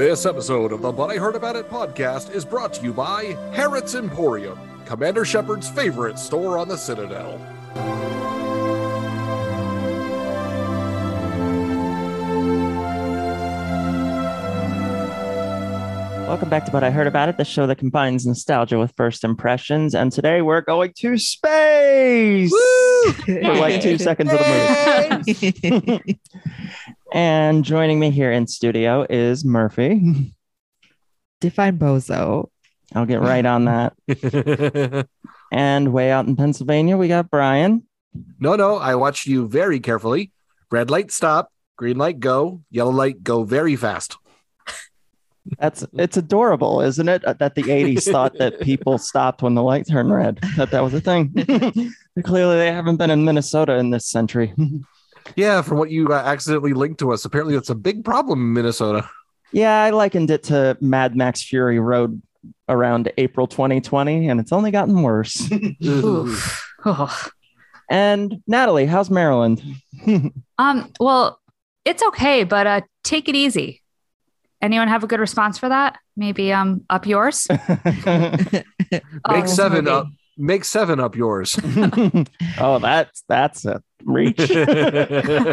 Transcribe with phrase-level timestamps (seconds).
[0.00, 3.36] This episode of the But I Heard About It podcast is brought to you by
[3.52, 7.38] Harrot's Emporium, Commander Shepard's favorite store on the Citadel.
[16.30, 19.24] Welcome back to But I Heard About It, the show that combines nostalgia with first
[19.24, 19.96] impressions.
[19.96, 22.52] And today we're going to space
[23.24, 26.20] for like two seconds of the movie.
[27.12, 30.32] and joining me here in studio is Murphy.
[31.40, 32.48] Define bozo.
[32.94, 35.08] I'll get right on that.
[35.50, 37.88] and way out in Pennsylvania, we got Brian.
[38.38, 40.30] No, no, I watched you very carefully.
[40.70, 41.52] Red light, stop.
[41.76, 42.62] Green light, go.
[42.70, 44.16] Yellow light, go very fast.
[45.58, 47.24] That's it's adorable, isn't it?
[47.24, 50.38] uh, That the 80s thought that people stopped when the light turned red.
[50.56, 51.32] That that was a thing.
[52.24, 54.54] Clearly, they haven't been in Minnesota in this century.
[55.36, 58.52] Yeah, from what you uh, accidentally linked to us, apparently that's a big problem in
[58.54, 59.08] Minnesota.
[59.52, 62.20] Yeah, I likened it to Mad Max Fury Road
[62.68, 65.48] around April 2020, and it's only gotten worse.
[66.84, 67.28] Oh.
[67.90, 69.62] and Natalie, how's Maryland?
[70.58, 71.38] Um, well,
[71.84, 73.82] it's okay, but uh take it easy.
[74.62, 75.98] Anyone have a good response for that?
[76.16, 77.46] Maybe um up yours?
[77.50, 78.64] Make
[79.24, 79.96] Oh, seven maybe.
[79.96, 80.06] up.
[80.36, 81.58] Make seven up yours.
[82.58, 84.36] oh, that's that's a reach.
[84.38, 85.44] That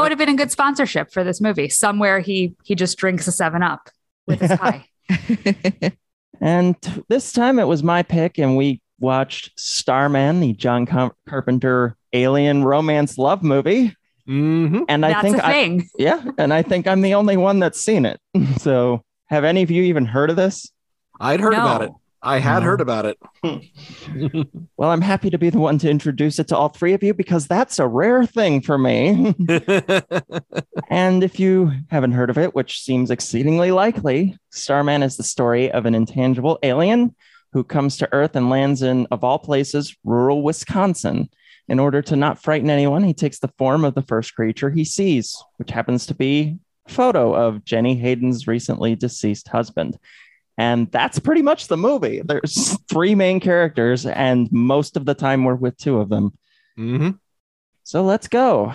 [0.00, 1.68] would have been a good sponsorship for this movie.
[1.68, 3.88] Somewhere he he just drinks a seven up
[4.26, 4.86] with his pie.
[6.40, 6.76] and
[7.08, 10.86] this time it was my pick, and we watched Starman, the John
[11.28, 13.94] Carpenter alien romance love movie.
[14.28, 15.88] Hmm And I That's think a I, thing.
[15.98, 18.20] yeah, and I think I'm the only one that's seen it.
[18.58, 20.70] So, have any of you even heard of this?
[21.18, 21.58] I'd heard No.
[21.60, 21.92] about it.
[22.22, 22.66] I had No.
[22.66, 23.18] heard about it.
[24.76, 27.12] Well, I'm happy to be the one to introduce it to all three of you
[27.14, 29.34] because that's a rare thing for me.
[30.88, 35.70] and if you haven't heard of it, which seems exceedingly likely, Starman is the story
[35.70, 37.14] of an intangible alien
[37.52, 41.28] who comes to Earth and lands in, of all places, rural Wisconsin.
[41.68, 44.84] In order to not frighten anyone, he takes the form of the first creature he
[44.84, 49.98] sees, which happens to be a photo of Jenny Hayden's recently deceased husband.
[50.56, 52.22] And that's pretty much the movie.
[52.24, 56.36] There's three main characters, and most of the time we're with two of them.
[56.76, 57.10] hmm
[57.84, 58.72] So let's go.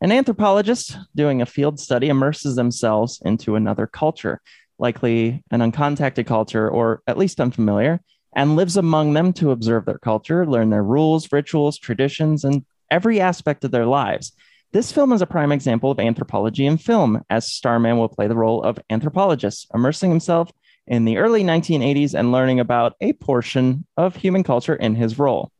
[0.00, 4.42] An anthropologist doing a field study immerses themselves into another culture,
[4.78, 8.00] likely an uncontacted culture or at least unfamiliar,
[8.36, 13.18] and lives among them to observe their culture, learn their rules, rituals, traditions, and every
[13.18, 14.32] aspect of their lives.
[14.72, 18.36] This film is a prime example of anthropology in film, as Starman will play the
[18.36, 20.52] role of anthropologist, immersing himself
[20.86, 25.50] in the early 1980s and learning about a portion of human culture in his role.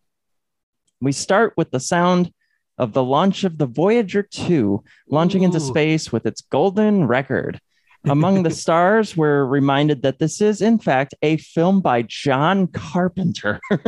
[1.00, 2.30] We start with the sound
[2.76, 7.58] of the launch of the Voyager 2, launching into space with its golden record.
[8.06, 13.60] Among the stars, we're reminded that this is, in fact, a film by John Carpenter.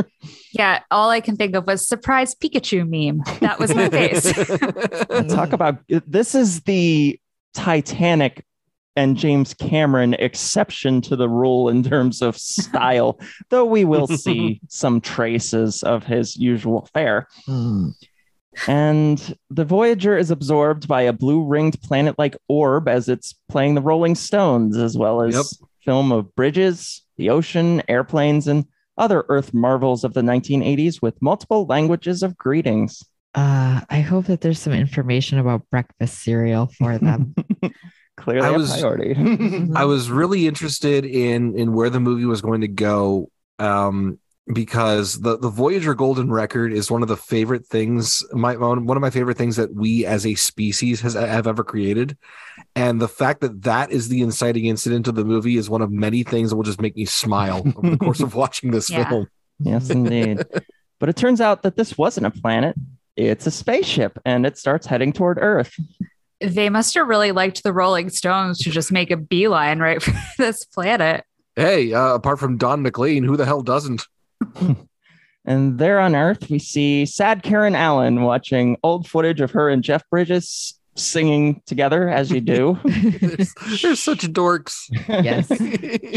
[0.51, 3.21] Yeah, all I can think of was surprise Pikachu meme.
[3.39, 4.33] That was my face.
[5.33, 7.19] Talk about this is the
[7.53, 8.43] Titanic
[8.95, 13.19] and James Cameron exception to the rule in terms of style,
[13.49, 17.27] though we will see some traces of his usual fare.
[17.45, 17.89] Hmm.
[18.67, 23.75] And the Voyager is absorbed by a blue ringed planet like orb as it's playing
[23.75, 25.45] the Rolling Stones, as well as Yep.
[25.85, 28.65] film of bridges, the ocean, airplanes, and
[28.97, 33.01] other Earth marvels of the 1980s with multiple languages of greetings.
[33.35, 37.33] Uh, I hope that there's some information about breakfast cereal for them.
[38.17, 39.15] Clearly, I a was- priority.
[39.75, 43.29] I was really interested in in where the movie was going to go
[43.59, 44.19] um,
[44.53, 48.97] because the the Voyager Golden Record is one of the favorite things my one one
[48.97, 52.17] of my favorite things that we as a species has have ever created,
[52.75, 55.91] and the fact that that is the inciting incident of the movie is one of
[55.91, 59.07] many things that will just make me smile over the course of watching this Yeah.
[59.09, 59.27] film.
[59.59, 60.43] yes, indeed.
[60.99, 62.75] but it turns out that this wasn't a planet;
[63.15, 65.73] it's a spaceship, and it starts heading toward Earth.
[66.41, 70.13] They must have really liked the Rolling Stones to just make a beeline right for
[70.37, 71.23] this planet.
[71.55, 74.07] Hey, uh, apart from Don McLean, who the hell doesn't?
[75.45, 79.83] And there on Earth, we see sad Karen Allen watching old footage of her and
[79.83, 82.77] Jeff Bridges singing together, as you do.
[82.83, 83.37] They're,
[83.81, 84.85] they're such dorks.
[85.07, 85.47] yes.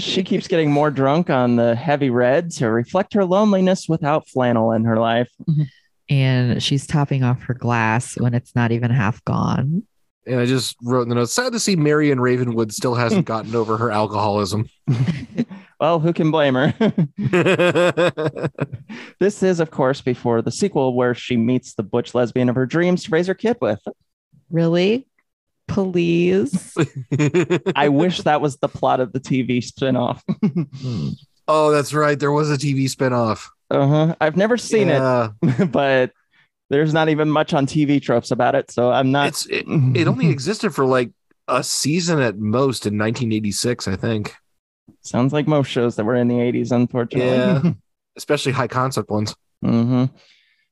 [0.05, 4.73] she keeps getting more drunk on the heavy red to reflect her loneliness without flannel
[4.73, 5.31] in her life.
[6.11, 9.85] And she's topping off her glass when it's not even half gone.
[10.27, 13.55] And I just wrote in the notes, sad to see Marion Ravenwood still hasn't gotten
[13.57, 14.69] over her alcoholism.
[15.83, 16.73] Well, who can blame her?
[19.19, 22.67] this is, of course, before the sequel where she meets the butch lesbian of her
[22.67, 23.81] dreams to raise her kid with.
[24.49, 25.09] Really?
[25.67, 26.73] Please.
[27.75, 30.23] I wish that was the plot of the TV spinoff.
[31.49, 32.17] oh, that's right.
[32.17, 33.49] There was a TV spinoff.
[33.69, 34.15] uh-huh.
[34.21, 35.31] I've never seen Yeah.
[35.43, 36.13] it, but
[36.71, 39.31] there's not even much on TV tropes about it, so I'm not.
[39.31, 41.11] It's it, it only existed for like
[41.49, 44.37] a season at most in 1986, I think.
[45.03, 47.37] Sounds like most shows that were in the 80s, unfortunately.
[47.37, 47.73] Yeah.
[48.17, 49.35] Especially high concept ones.
[49.63, 50.05] hmm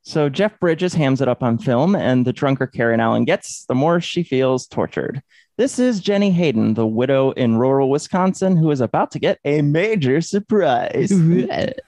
[0.03, 3.75] So Jeff Bridges hams it up on film, and the drunker Karen Allen gets, the
[3.75, 5.23] more she feels tortured.
[5.57, 9.63] This is Jenny Hayden, the widow in rural Wisconsin, who is about to get a
[9.63, 11.11] major surprise.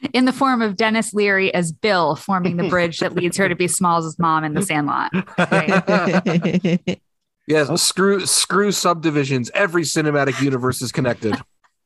[0.12, 3.56] In the form of Denis Leary as Bill forming the bridge that leads her to
[3.56, 5.10] be Smalls' mom in the Sandlot.
[5.36, 7.00] Right.
[7.48, 9.50] Yes, screw screw subdivisions.
[9.54, 11.34] Every cinematic universe is connected.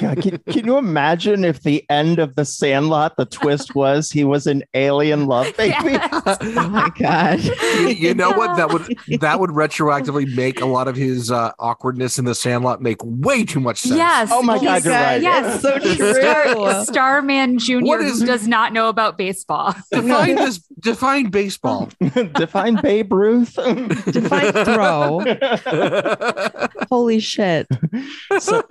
[0.00, 4.24] God, can, can you imagine if the end of the Sandlot, the twist was he
[4.24, 5.98] was an alien love baby?
[6.02, 7.40] oh my God.
[7.98, 8.56] you know what?
[8.56, 8.86] That would
[9.20, 13.44] that would retroactively make a lot of his uh, awkwardness in the Sandlot make way
[13.44, 13.96] too much sense.
[13.96, 14.30] Yes.
[14.32, 15.20] Oh my God, you're right.
[15.20, 15.60] Yes.
[15.60, 15.94] So true.
[16.14, 17.80] Star, Starman Jr.
[17.80, 19.74] What is- who does not know about baseball.
[19.92, 20.58] Define this.
[20.80, 21.90] Define baseball.
[22.34, 23.54] Define Babe Ruth.
[23.54, 25.22] Define throw.
[26.88, 27.66] Holy shit.
[28.38, 28.62] so,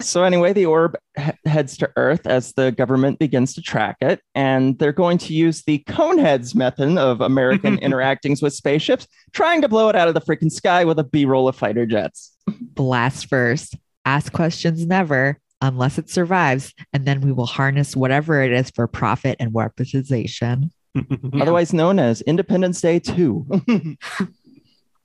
[0.00, 4.20] so anyway, the orb he- heads to Earth as the government begins to track it,
[4.34, 9.68] and they're going to use the Coneheads method of American interactings with spaceships, trying to
[9.68, 12.36] blow it out of the freaking sky with a B-roll of fighter jets.
[12.46, 13.76] Blast first.
[14.04, 16.74] Ask questions never unless it survives.
[16.92, 20.70] And then we will harness whatever it is for profit and weaponization.
[21.40, 23.96] otherwise known as Independence Day 2.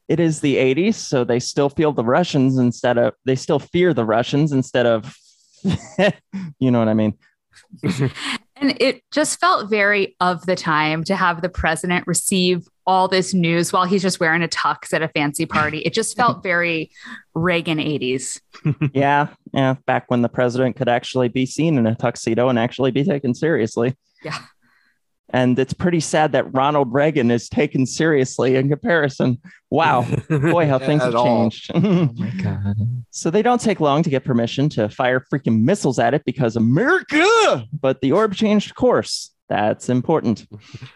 [0.08, 3.94] it is the 80s, so they still feel the Russians instead of they still fear
[3.94, 5.16] the Russians instead of
[6.60, 7.18] you know what I mean.
[8.58, 13.34] And it just felt very of the time to have the president receive all this
[13.34, 15.80] news while he's just wearing a tux at a fancy party.
[15.80, 16.90] It just felt very
[17.34, 18.40] Reagan 80s.
[18.94, 22.92] yeah, yeah, back when the president could actually be seen in a tuxedo and actually
[22.92, 23.98] be taken seriously.
[24.24, 24.38] Yeah.
[25.36, 29.38] And it's pretty sad that Ronald Reagan is taken seriously in comparison.
[29.70, 30.08] Wow.
[30.30, 31.72] Boy, how things have changed.
[31.76, 32.76] Oh my God.
[33.12, 36.56] So they don't take long to get permission to fire freaking missiles at it because
[36.56, 37.26] America.
[37.78, 39.32] But the orb changed course.
[39.50, 40.48] That's important.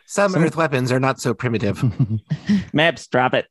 [0.05, 1.83] Some Some- Earth weapons are not so primitive.
[2.73, 3.45] Maps, drop it.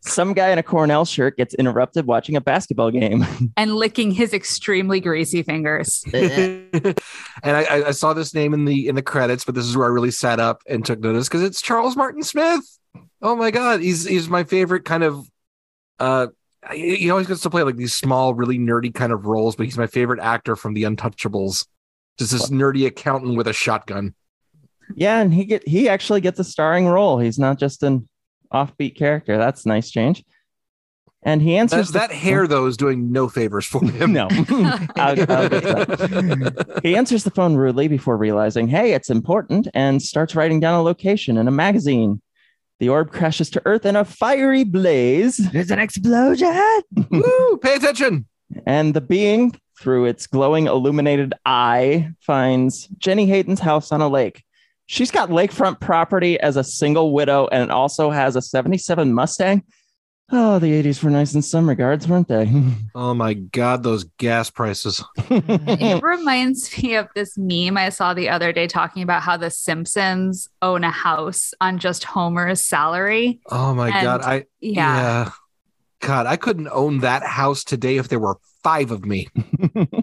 [0.00, 3.26] Some guy in a Cornell shirt gets interrupted watching a basketball game.
[3.56, 6.04] And licking his extremely greasy fingers.
[6.14, 6.94] and
[7.44, 9.86] I, I- I saw this name in the in the credits, but this is where
[9.86, 12.62] I really sat up and took notice because it's Charles Martin Smith.
[13.20, 15.28] Oh my god, he's he's my favorite kind of.
[15.98, 16.28] Uh,
[16.72, 19.66] he he always gets to play like these small, really nerdy kind of roles, but
[19.66, 21.66] he's my favorite actor from The Untouchables.
[22.18, 24.14] Just this nerdy accountant with a shotgun.
[24.94, 27.18] yeah, and he get he actually gets a starring role.
[27.18, 28.08] He's not just an
[28.52, 29.36] offbeat character.
[29.38, 30.24] That's a nice change.
[31.24, 34.12] And he That, answers the- that hair though is doing no favors for him.
[34.12, 34.28] no.
[34.30, 35.26] I'll- I'll get
[35.62, 36.80] that.
[36.82, 40.82] he answers the phone rudely before realizing, hey, it's important, and starts writing down a
[40.82, 42.22] location in a magazine.
[42.78, 46.54] The orb crashes to Earth in a fiery blaze, There's an explosion.
[47.10, 48.26] Woo, pay attention.
[48.66, 54.44] and the being, through its glowing illuminated eye, finds Jenny Hayden's house on a lake.
[54.90, 59.62] She's got lakefront property as a single widow and also has a 77 Mustang.
[60.32, 62.50] Oh, the 80s were nice in some regards, weren't they?
[62.94, 65.02] Oh my god, those gas prices.
[65.30, 69.50] It reminds me of this meme I saw the other day talking about how the
[69.50, 73.40] Simpsons own a house on just Homer's salary.
[73.50, 75.30] Oh my And- god, I Yeah.
[76.00, 79.28] God, I couldn't own that house today if there were five of me.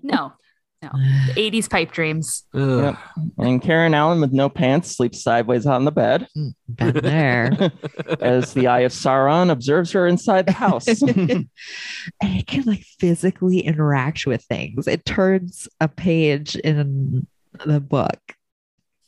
[0.04, 0.34] No,
[0.82, 0.90] no.
[1.36, 2.44] 80s pipe dreams.
[2.54, 2.96] Yep.
[3.38, 7.72] and Karen Allen with no pants sleeps sideways on the bed hmm, Been there.
[8.20, 10.88] as the Eye of Sauron observes her inside the house.
[10.88, 11.50] and
[12.22, 14.88] it can like physically interact with things.
[14.88, 17.26] It turns a page in
[17.66, 18.20] the book.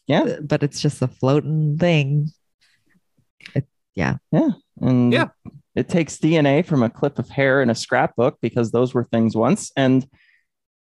[0.08, 0.22] Yeah.
[0.24, 2.32] Uh, but it's just a floating thing.
[3.54, 4.16] It Yeah.
[4.82, 5.28] And Yeah.
[5.76, 9.36] it takes DNA from a clip of hair in a scrapbook because those were things
[9.36, 10.08] once and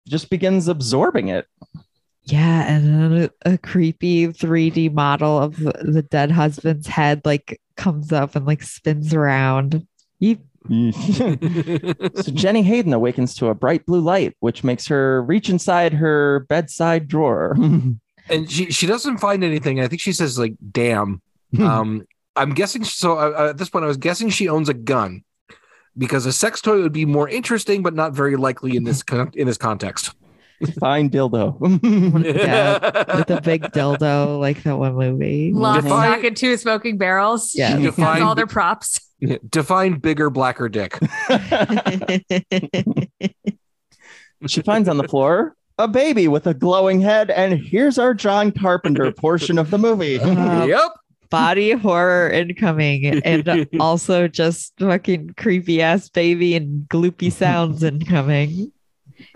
[0.08, 1.48] just begins absorbing it.
[2.24, 7.62] Yeah, and then a, a creepy 3D model of the, the dead husband's head like
[7.78, 9.86] comes up and like spins around.
[10.22, 10.40] Yeep.
[12.24, 16.46] so Jenny Hayden awakens to a bright blue light, which makes her reach inside her
[16.50, 17.56] bedside drawer.
[18.30, 19.80] and she she doesn't find anything.
[19.80, 21.22] I think she says like, "Damn."
[21.60, 22.84] um, I'm guessing.
[22.84, 25.24] So uh, at this point, I was guessing she owns a gun
[25.98, 29.32] because a sex toy would be more interesting, but not very likely in this con-
[29.36, 30.14] in this context.
[30.80, 31.58] Fine dildo.
[32.26, 32.80] Yeah,
[33.18, 35.52] with the big dildo, like that one movie.
[35.54, 37.54] Lock, Define- stock, and two smoking barrels.
[37.54, 37.72] Yeah.
[37.78, 39.02] That's Define- all their props.
[39.50, 40.98] Define bigger, blacker dick.
[44.48, 48.52] she finds on the floor a baby with a glowing head, and here's our John
[48.52, 50.20] Carpenter portion of the movie.
[50.20, 50.92] Uh, yep.
[51.30, 58.72] Body horror incoming, and also just fucking creepy ass baby and gloopy sounds incoming.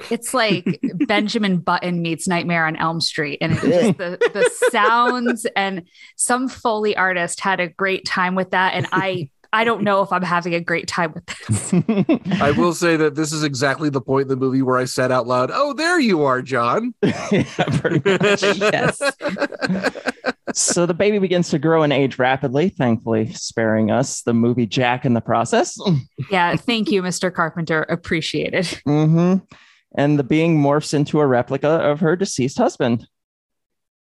[0.10, 3.38] It's like Benjamin Button meets Nightmare on Elm Street.
[3.42, 5.84] And it's just the, the sounds and
[6.18, 8.74] some Foley artist had a great time with that.
[8.74, 11.74] And I I don't know if I'm having a great time with this.
[12.42, 15.12] I will say that this is exactly the point in the movie where I said
[15.12, 17.44] out loud, "Oh, there you are, John." Yeah,
[17.80, 18.44] pretty much.
[18.44, 19.02] Yes.
[20.54, 25.06] So the baby begins to grow and age rapidly, thankfully sparing us the movie Jack
[25.06, 25.78] in the process.
[26.32, 27.34] Yeah, thank you, Mr.
[27.34, 27.84] Carpenter.
[27.84, 28.82] Appreciate it.
[28.86, 29.36] hmm
[29.96, 33.08] And the being morphs into a replica of her deceased husband.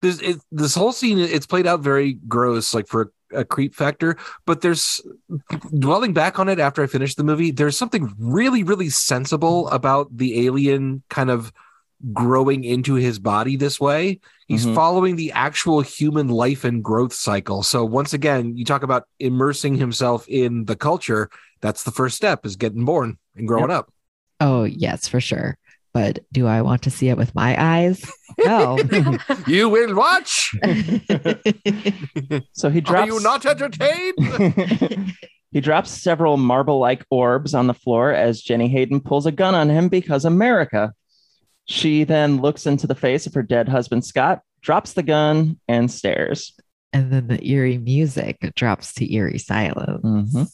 [0.02, 3.74] this it, this whole scene it's played out very gross like for a, a creep
[3.74, 5.00] factor but there's
[5.78, 10.06] dwelling back on it after i finished the movie there's something really really sensible about
[10.16, 11.52] the alien kind of
[12.12, 14.74] growing into his body this way he's Mhm.
[14.74, 19.74] following the actual human life and growth cycle so once again you talk about immersing
[19.74, 21.28] himself in the culture
[21.60, 23.90] that's the first step is getting born and growing up
[24.40, 25.58] Oh, yes, for sure.
[25.92, 28.08] But do I want to see it with my eyes?
[28.38, 28.78] No.
[29.48, 30.54] you will watch
[32.52, 33.10] So he drops.
[33.10, 35.14] are you not entertained
[35.50, 39.54] he drops several marble like orbs on the floor as Jenny Hayden pulls a gun
[39.56, 40.92] on him because America.
[41.68, 45.90] She then looks into the face of her dead husband, Scott, drops the gun, and
[45.90, 46.54] stares.
[46.94, 50.02] and then the eerie music drops to eerie silence.
[50.02, 50.50] Mhm.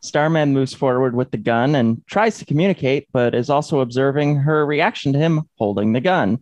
[0.00, 4.64] Starman moves forward with the gun and tries to communicate, but is also observing her
[4.64, 6.38] reaction to him holding the gun.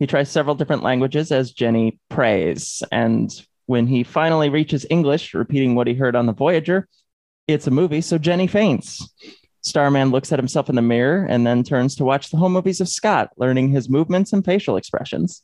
[0.00, 2.82] He tries several different languages as Jenny prays.
[2.90, 3.30] And
[3.66, 6.88] when he finally reaches English, repeating what he heard on the Voyager,
[7.46, 9.08] it's a movie, so Jenny faints.
[9.62, 12.80] Starman looks at himself in the mirror and then turns to watch the home movies
[12.80, 15.42] of Scott, learning his movements and facial expressions.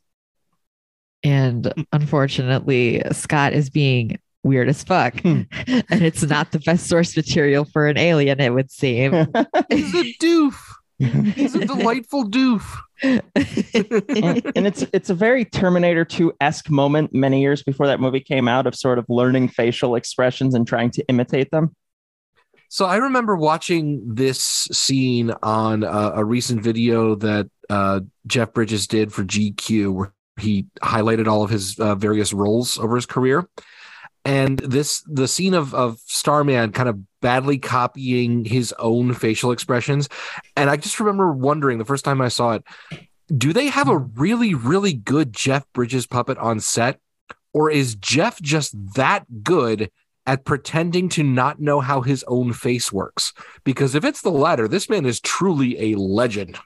[1.23, 5.21] And unfortunately, Scott is being weird as fuck.
[5.21, 5.43] Hmm.
[5.67, 9.13] and it's not the best source material for an alien, it would seem.
[9.71, 10.59] he's a doof
[10.99, 17.41] he's a delightful doof and, and it's it's a very Terminator 2 esque moment many
[17.41, 21.05] years before that movie came out of sort of learning facial expressions and trying to
[21.07, 21.75] imitate them.
[22.69, 24.41] So I remember watching this
[24.73, 30.67] scene on uh, a recent video that uh, Jeff Bridges did for GQ, where he
[30.83, 33.49] highlighted all of his uh, various roles over his career.
[34.25, 40.09] And this, the scene of of Starman kind of badly copying his own facial expressions,
[40.55, 42.65] and I just remember wondering the first time I saw it,
[43.35, 47.01] do they have a really, really good Jeff Bridges puppet on set,
[47.55, 49.91] or is Jeff just that good
[50.29, 53.33] at pretending to not know how his own face works.
[53.65, 56.59] Because if it's the latter, this man is truly a legend.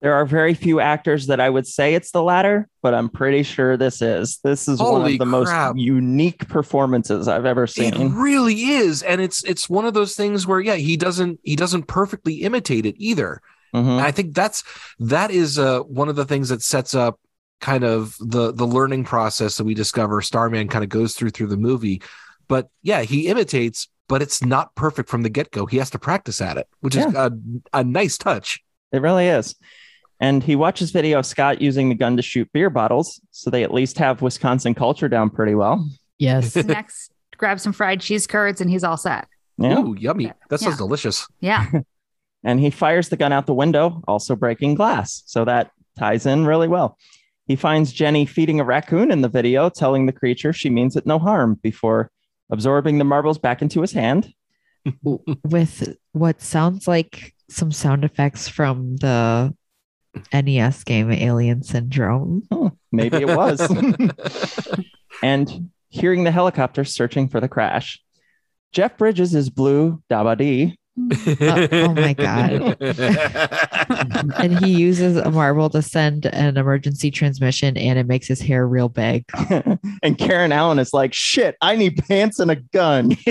[0.00, 3.42] There are very few actors that I would say it's the latter, but I'm pretty
[3.42, 4.40] sure this is.
[4.42, 5.28] This is one of the crap.
[5.28, 7.92] most unique performances I've ever seen.
[7.94, 9.02] It really is.
[9.02, 12.86] And it's it's one of those things where yeah, he doesn't he doesn't perfectly imitate
[12.86, 13.42] it either.
[13.74, 13.98] Mhm.
[13.98, 14.64] And I think that's
[14.98, 17.20] that is uh one of the things that sets up
[17.60, 21.46] kind of the the learning process that we discover Starman kind of goes through through
[21.46, 22.02] the movie.
[22.52, 25.64] But yeah, he imitates, but it's not perfect from the get go.
[25.64, 27.32] He has to practice at it, which is a,
[27.72, 28.62] a nice touch.
[28.92, 29.54] It really is.
[30.20, 33.64] And he watches video of Scott using the gun to shoot beer bottles, so they
[33.64, 35.88] at least have Wisconsin culture down pretty well.
[36.18, 36.54] Yes.
[36.66, 39.28] Next, grab some fried cheese curds and he's all set.
[39.56, 39.78] Yeah.
[39.78, 40.30] Ooh, yummy.
[40.50, 40.76] That sounds Yeah.
[40.76, 41.26] delicious.
[41.40, 41.70] Yeah.
[42.44, 45.22] and he fires the gun out the window, also breaking glass.
[45.24, 46.98] So that ties in really well.
[47.46, 51.06] He finds Jenny feeding a raccoon in the video, telling the creature she means it
[51.06, 52.10] no harm before
[52.50, 54.32] absorbing the marbles back into his hand.
[55.02, 59.54] With what sounds like some sound effects from the
[60.32, 62.42] NES game Alien Syndrome.
[62.52, 63.60] Hmm, maybe it was.
[65.22, 68.02] and hearing the helicopter searching for the crash.
[68.72, 72.76] Jeff Bridges is Blue Dabadi, Uh, oh my God.
[74.42, 78.66] and he uses a marble to send an emergency transmission and it makes his hair
[78.66, 79.24] real big.
[80.02, 83.16] and Karen Allen is like, shit, I need pants and a gun.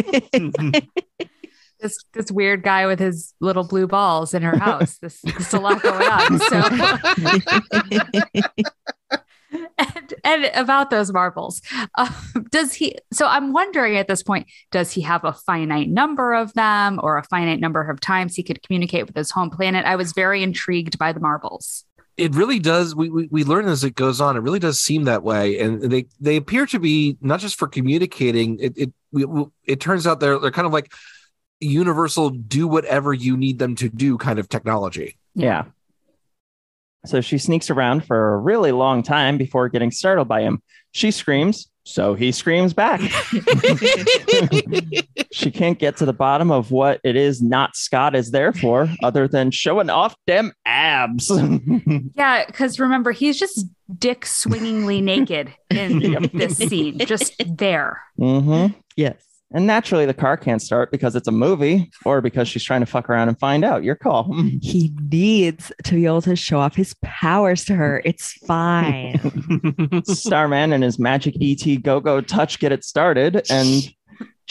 [1.79, 4.97] this this weird guy with his little blue balls in her house.
[4.97, 6.39] This is a lot going on.
[6.39, 6.61] So
[9.95, 11.61] and, and about those marbles,
[11.95, 12.09] uh,
[12.51, 12.95] does he?
[13.11, 17.17] So I'm wondering at this point, does he have a finite number of them, or
[17.17, 19.85] a finite number of times he could communicate with his home planet?
[19.85, 21.85] I was very intrigued by the marbles.
[22.17, 25.05] it really does we, we we learn as it goes on it really does seem
[25.05, 29.23] that way and they they appear to be not just for communicating it it we,
[29.25, 30.91] we- it turns out they're they're kind of like
[31.61, 35.63] universal do whatever you need them to do kind of technology Yeah.
[37.05, 40.61] So she sneaks around for a really long time before getting startled by him.
[40.91, 42.99] She screams, so he screams back.
[45.31, 48.89] she can't get to the bottom of what it is not Scott is there for,
[49.01, 51.31] other than showing off them abs.
[52.15, 53.65] Yeah, because remember, he's just
[53.97, 58.01] dick swingingly naked in this scene, just there.
[58.17, 59.23] hmm Yes.
[59.53, 62.85] And naturally, the car can't start because it's a movie or because she's trying to
[62.85, 63.83] fuck around and find out.
[63.83, 64.33] Your call.
[64.61, 68.01] He needs to be able to show off his powers to her.
[68.05, 69.19] It's fine.
[70.05, 73.45] Starman and his magic ET go go touch get it started.
[73.49, 73.93] And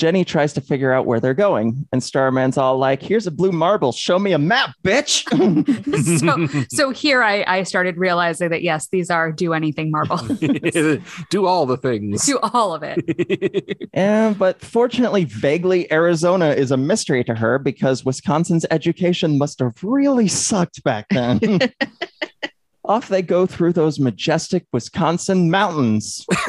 [0.00, 1.86] Jenny tries to figure out where they're going.
[1.92, 3.92] And Starman's all like, here's a blue marble.
[3.92, 5.20] Show me a map, bitch.
[6.20, 10.26] So, so here I, I started realizing that yes, these are do anything marbles.
[11.30, 13.88] do all the things do all of it.
[13.92, 19.82] and, but fortunately, vaguely, Arizona is a mystery to her because Wisconsin's education must have
[19.82, 21.40] really sucked back then.
[22.84, 26.24] Off they go through those majestic Wisconsin mountains.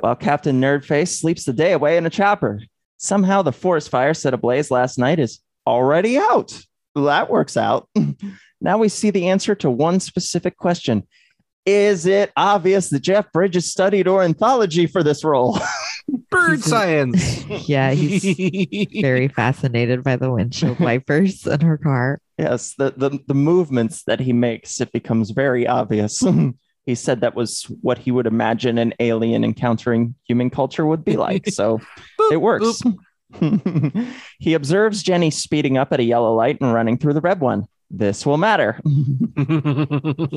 [0.00, 2.60] while Captain Nerdface sleeps the day away in a chopper.
[2.96, 6.60] Somehow the forest fire set ablaze last night is already out.
[6.96, 7.88] That works out.
[8.60, 11.06] now we see the answer to one specific question.
[11.64, 15.58] Is it obvious that Jeff Bridges studied ornithology for this role?
[16.30, 22.20] bird science yeah, he's very fascinated by the windshield wipers in her car.
[22.38, 26.24] Yes, the, the, the movements that he makes, it becomes very obvious.
[26.86, 31.16] he said that was what he would imagine an alien encountering human culture would be
[31.16, 31.48] like.
[31.48, 31.80] So
[32.30, 32.80] it works.
[34.38, 37.66] he observes Jenny speeding up at a yellow light and running through the red one.
[37.90, 38.80] This will matter.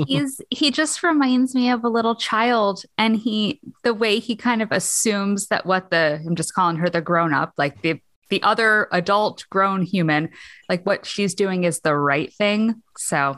[0.08, 4.62] He's he just reminds me of a little child, and he the way he kind
[4.62, 8.00] of assumes that what the I'm just calling her the grown up, like the
[8.32, 10.30] the other adult grown human,
[10.68, 12.82] like what she's doing is the right thing.
[12.98, 13.38] So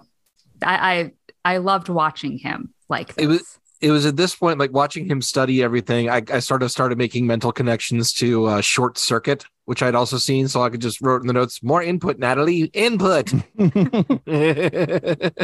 [0.63, 1.11] I
[1.43, 3.25] I, I loved watching him like this.
[3.25, 6.63] It was- it was at this point like watching him study everything i, I sort
[6.63, 10.69] of started making mental connections to uh, short circuit which i'd also seen so i
[10.69, 13.33] could just wrote in the notes more input natalie input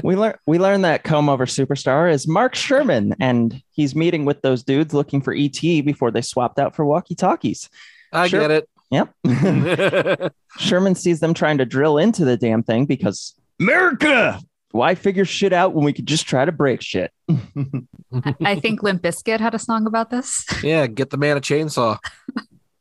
[0.04, 4.42] we learn we learn that comb over superstar is Mark Shermin, and he's meeting with
[4.42, 7.70] those dudes looking for ET before they swapped out for walkie talkies.
[8.14, 8.40] i Sure.
[8.40, 9.14] get it Yep.
[10.60, 14.40] Shermin sees them trying to drill into the damn thing because America.
[14.72, 17.12] Why figure shit out when we could just try to break shit?
[18.42, 20.46] I think Limp Bizkit had a song about this.
[20.64, 21.98] yeah get the man a chainsaw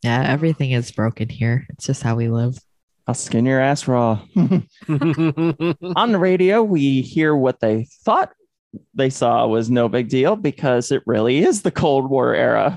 [0.02, 1.66] Yeah, everything is broken here.
[1.70, 2.58] It's just how we live.
[3.06, 4.20] I'll skin your ass raw.
[4.36, 8.32] On the radio, we hear what they thought
[8.94, 12.76] they saw was no big deal because it really is the Cold War era.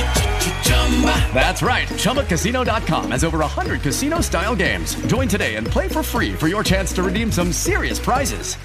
[1.33, 1.87] That's right.
[1.87, 4.93] ChumbaCasino.com has over 100 casino style games.
[5.07, 8.55] Join today and play for free for your chance to redeem some serious prizes.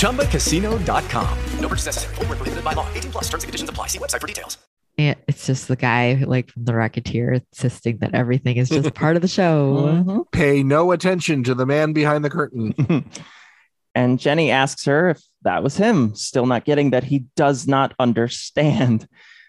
[0.00, 1.38] ChumbaCasino.com.
[1.60, 2.14] No purchase necessary.
[2.14, 2.88] Full prohibited by law.
[2.94, 3.88] 18 plus terms and conditions apply.
[3.88, 4.56] See website for details.
[4.98, 9.16] And it's just the guy like from the Rocketeer insisting that everything is just part
[9.16, 9.92] of the show.
[10.06, 10.20] Mm-hmm.
[10.32, 12.74] Pay no attention to the man behind the curtain.
[13.94, 17.94] and Jenny asks her if that was him, still not getting that he does not
[17.98, 19.06] understand.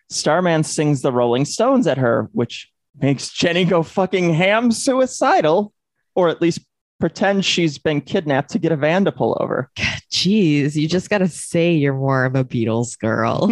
[0.09, 5.73] Starman sings the Rolling Stones at her, which makes Jenny go fucking ham suicidal,
[6.15, 6.59] or at least
[6.99, 9.69] pretend she's been kidnapped to get a van to pull over.
[10.11, 13.45] Jeez, you just got to say you're more of a Beatles girl.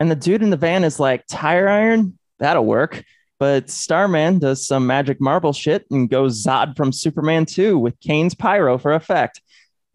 [0.00, 2.18] and the dude in the van is like, tire iron?
[2.38, 3.04] That'll work.
[3.38, 8.34] But Starman does some magic marble shit and goes Zod from Superman 2 with Kane's
[8.34, 9.40] pyro for effect.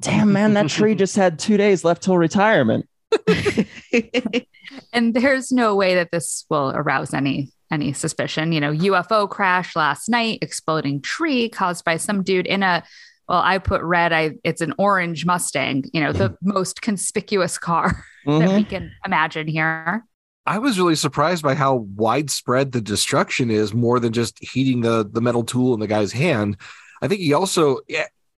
[0.01, 2.88] Damn, man, that tree just had two days left till retirement.
[4.93, 8.51] and there's no way that this will arouse any any suspicion.
[8.51, 12.84] You know, UFO crash last night, exploding tree caused by some dude in a
[13.28, 14.13] well, I put red.
[14.13, 15.86] I it's an orange Mustang.
[15.93, 18.39] You know, the most conspicuous car mm-hmm.
[18.45, 20.06] that we can imagine here.
[20.47, 25.10] I was really surprised by how widespread the destruction is, more than just heating the
[25.12, 26.58] the metal tool in the guy's hand.
[27.01, 27.80] I think he also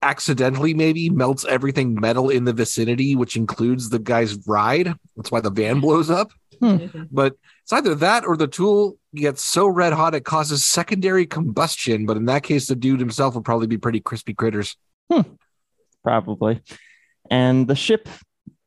[0.06, 4.94] accidentally maybe melts everything metal in the vicinity, which includes the guy's ride.
[5.16, 6.32] That's why the van blows up.
[6.60, 6.86] Hmm.
[7.12, 12.06] But it's either that or the tool gets so red hot it causes secondary combustion.
[12.06, 14.78] But in that case, the dude himself would probably be pretty crispy critters.
[15.12, 15.22] Hmm.
[16.04, 16.62] Probably.
[17.32, 18.08] And the ship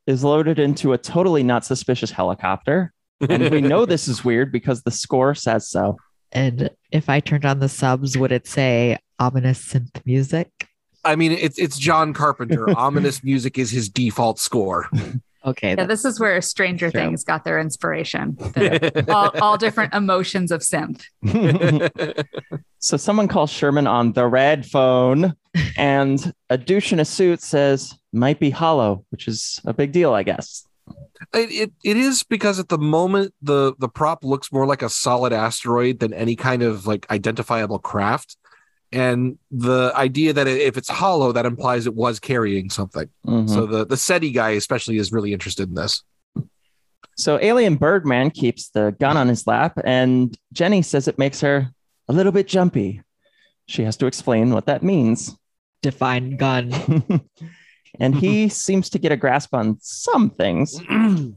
[0.08, 2.92] is loaded into a totally not suspicious helicopter.
[3.28, 5.98] And we know this is weird because the score says so.
[6.32, 10.67] And if I turned on the subs, would it say ominous synth music?
[11.08, 12.68] I mean, it's it's John Carpenter.
[12.76, 14.90] Ominous music is his default score.
[15.44, 15.74] Okay.
[15.78, 17.00] Yeah, this is where Stranger true.
[17.00, 18.36] Things got their inspiration.
[18.58, 21.04] The, all, all different emotions of synth.
[22.78, 25.34] so someone calls Shermin on the red phone,
[25.76, 30.12] and a douche in a suit says, might be hollow, which is a big deal,
[30.12, 30.66] I guess.
[31.32, 34.88] It, it it is because at the moment the the prop looks more like a
[34.88, 38.36] solid asteroid than any kind of like identifiable craft
[38.92, 43.08] and the idea that if it's hollow that implies it was carrying something.
[43.26, 43.48] Mm-hmm.
[43.48, 46.02] so the the seti guy especially is really interested in this.
[47.16, 51.68] So alien birdman keeps the gun on his lap and jenny says it makes her
[52.08, 53.02] a little bit jumpy.
[53.66, 55.36] She has to explain what that means.
[55.82, 57.22] Define gun.
[58.00, 60.80] And he seems to get a grasp on some things.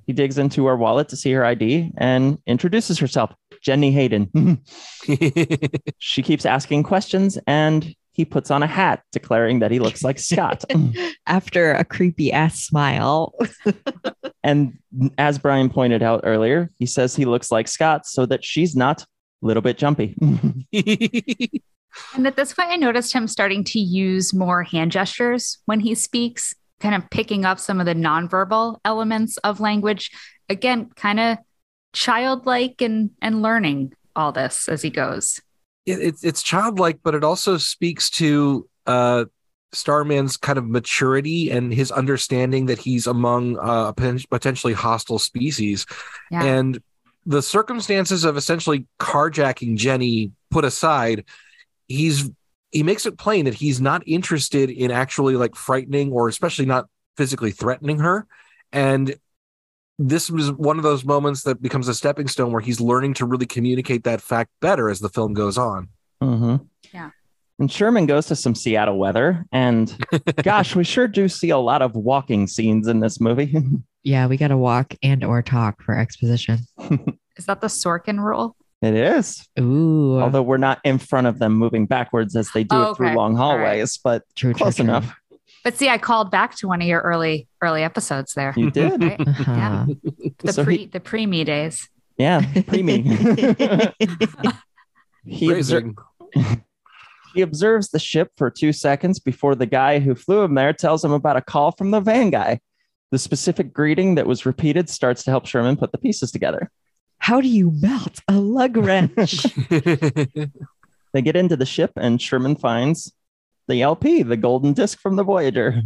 [0.05, 4.29] He digs into her wallet to see her id and introduces herself Jenny Hayden.
[5.99, 10.19] she keeps asking questions and he puts on a hat declaring that he looks like
[10.19, 10.63] Scott.
[11.27, 13.33] After a creepy ass smile.
[14.43, 14.77] and
[15.17, 19.01] as Brian pointed out earlier, he says he looks like Scott so that she's not
[19.01, 20.15] a little bit jumpy.
[20.21, 25.95] and at this point, I noticed him starting to use more hand gestures when he
[25.95, 30.11] speaks, kind of picking up some of the nonverbal elements of language.
[30.49, 31.37] Again, kind of
[31.93, 35.41] childlike and and learning all this as he goes.
[35.85, 39.25] It, it's it's childlike, but it also speaks to uh,
[39.73, 45.85] Starman's kind of maturity and his understanding that he's among uh, a potentially hostile species,
[46.29, 46.43] yeah.
[46.43, 46.81] and
[47.25, 51.25] the circumstances of essentially carjacking Jenny put aside,
[51.87, 52.29] he's
[52.71, 56.87] he makes it plain that he's not interested in actually like frightening or especially not
[57.17, 58.25] physically threatening her
[58.71, 59.15] and
[60.01, 63.25] this was one of those moments that becomes a stepping stone where he's learning to
[63.25, 65.89] really communicate that fact better as the film goes on.
[66.21, 66.57] Mm-hmm.
[66.93, 67.11] Yeah.
[67.59, 69.95] And Shermin goes to some Seattle weather, and
[70.43, 73.55] gosh, we sure do see a lot of walking scenes in this movie.
[74.03, 76.59] yeah, we got to walk and or talk for exposition.
[77.37, 78.55] Is that the Sorkin rule?
[78.81, 79.47] It is.
[79.59, 80.19] Ooh.
[80.19, 83.13] Although we're not in front of them moving backwards as they do oh, it through
[83.13, 84.21] long hallways, right.
[84.21, 85.15] but true, close true, enough.
[85.63, 88.53] But see, I called back to one of your early early episodes there.
[88.57, 89.01] You did.
[89.03, 89.19] Right?
[89.39, 89.85] Yeah.
[90.39, 91.87] The So pre he- the pre me days.
[92.17, 93.03] Yeah, preemie.
[95.25, 95.93] he, obser-
[97.33, 101.03] he observes the ship for two seconds before the guy who flew him there tells
[101.05, 102.59] him about a call from the van guy.
[103.11, 106.69] The specific greeting that was repeated starts to help Shermin put the pieces together.
[107.17, 109.43] How do you melt a lug wrench?
[109.69, 113.11] They get into the ship, and Shermin finds
[113.71, 115.81] the LP, the golden disc from the Voyager.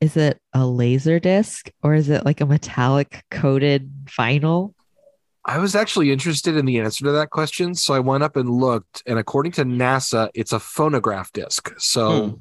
[0.00, 4.72] is it a laser disc or is it like a metallic coated vinyl?
[5.44, 8.48] I was actually interested in the answer to that question, so I went up and
[8.50, 9.02] looked.
[9.06, 11.72] And according to NASA, it's a phonograph disc.
[11.78, 12.34] So Hmm.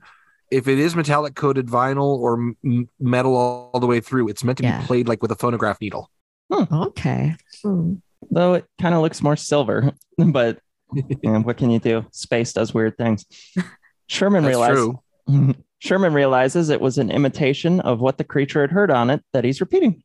[0.51, 4.43] if it is metallic coated vinyl or m- metal all, all the way through, it's
[4.43, 4.81] meant to Yeah.
[4.81, 6.09] be played like with a phonograph needle.
[6.51, 7.35] Okay.
[7.63, 10.59] Though it kind of looks more silver, but
[11.23, 12.05] yeah, what can you do?
[12.11, 13.25] Space does weird things.
[14.09, 15.57] Shermin That's.
[15.83, 19.43] Shermin realizes it was an imitation of what the creature had heard on it that
[19.43, 20.03] he's repeating.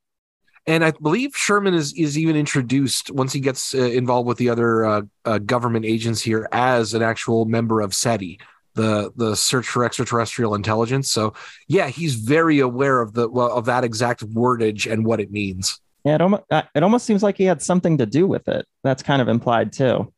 [0.67, 4.49] And I believe Shermin is is even introduced once he gets uh, involved with the
[4.49, 8.39] other uh, uh, government agents here as an actual member of SETI,
[8.75, 11.11] the the Search for Extraterrestrial Intelligence.
[11.11, 11.35] So
[11.67, 15.81] yeah, he's very aware of the well, of that exact wordage and what it means.
[16.05, 18.67] Yeah, it almost it almost seems like he had something to do with it.
[18.85, 20.13] That's kind of implied too.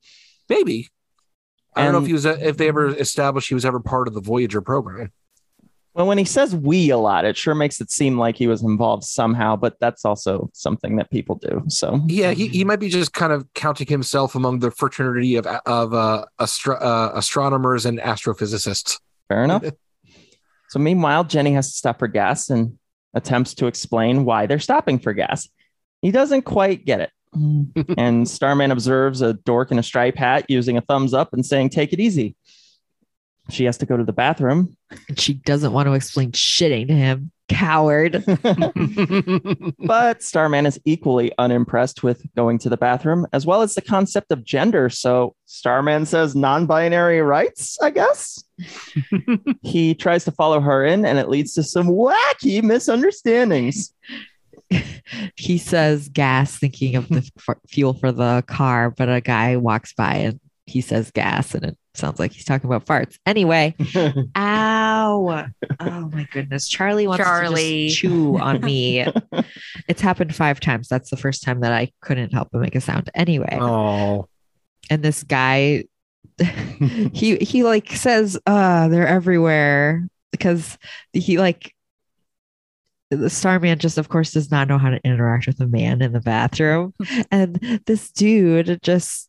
[0.50, 0.90] Maybe
[1.76, 4.14] I don't know if he was if they ever established he was ever part of
[4.14, 5.12] the Voyager program.
[5.94, 8.62] Well, when he says we a lot, it sure makes it seem like he was
[8.62, 11.62] involved somehow, but that's also something that people do.
[11.68, 15.46] So Yeah, he, he might be just kind of counting himself among the fraternity of
[15.46, 18.98] of uh, astro- uh, astronomers and astrophysicists.
[19.28, 19.64] fair enough.
[20.68, 22.76] so meanwhile, Jenny has to stop for gas and
[23.14, 25.48] attempts to explain why they're stopping for gas.
[26.02, 27.10] He doesn't quite get it.
[27.34, 27.94] Mm.
[27.98, 31.70] and Starman observes a dork in a stripe hat using a thumbs up and saying,
[31.70, 32.36] Take it easy.
[33.50, 34.76] She has to go to the bathroom.
[35.08, 37.30] And she doesn't want to explain shitting to him.
[37.48, 38.24] Coward.
[39.78, 44.32] but Starman is equally unimpressed with going to the bathroom, as well as the concept
[44.32, 44.88] of gender.
[44.88, 48.42] So Starman says non binary rights, I guess.
[49.62, 53.92] he tries to follow her in, and it leads to some wacky misunderstandings.
[55.36, 59.92] he says gas, thinking of the f- fuel for the car, but a guy walks
[59.92, 63.18] by and he says gas, and it sounds like he's talking about farts.
[63.26, 63.74] Anyway,
[64.36, 65.46] ow.
[65.80, 66.68] Oh my goodness.
[66.68, 67.54] Charlie wants Charlie.
[67.54, 69.06] to just chew on me.
[69.88, 70.88] it's happened five times.
[70.88, 73.10] That's the first time that I couldn't help but make a sound.
[73.14, 73.58] Anyway.
[73.60, 74.28] Oh,
[74.88, 75.84] and this guy
[76.38, 80.78] he he like says uh they're everywhere because
[81.12, 81.73] he like
[83.16, 86.12] the starman just of course does not know how to interact with a man in
[86.12, 86.94] the bathroom.
[87.30, 89.28] And this dude just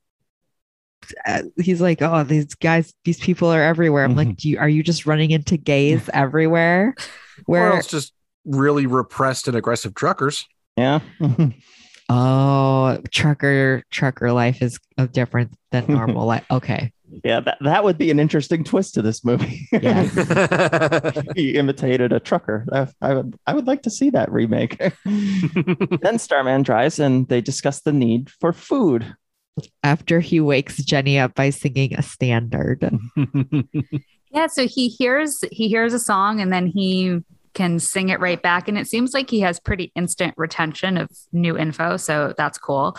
[1.27, 4.03] uh, he's like oh these guys these people are everywhere.
[4.03, 6.95] I'm like do you are you just running into gays everywhere?
[7.39, 8.13] Or where else just
[8.45, 10.47] really repressed and aggressive truckers.
[10.77, 11.01] Yeah.
[12.07, 17.97] oh trucker trucker life is uh, different than normal life okay yeah, that, that would
[17.97, 19.67] be an interesting twist to this movie.
[19.71, 20.03] Yeah.
[21.35, 22.65] he imitated a trucker.
[22.71, 24.77] I, I would I would like to see that remake.
[25.05, 29.15] then Starman drives and they discuss the need for food.
[29.83, 32.83] after he wakes jenny up by singing a standard
[34.35, 37.21] Yeah, so he hears he hears a song and then he
[37.55, 41.09] can sing it right back and it seems like he has pretty instant retention of
[41.31, 42.97] new info, so that's cool.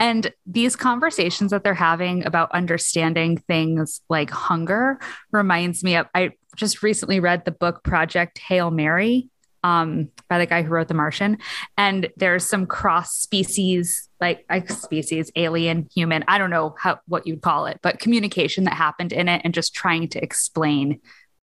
[0.00, 4.98] And these conversations that they're having about understanding things like hunger
[5.30, 9.28] reminds me of I just recently read the book Project Hail Mary
[9.64, 11.38] um, by the guy who wrote The Martian.
[11.76, 17.26] And there's some cross species, like like species, alien, human, I don't know how what
[17.26, 21.00] you'd call it, but communication that happened in it and just trying to explain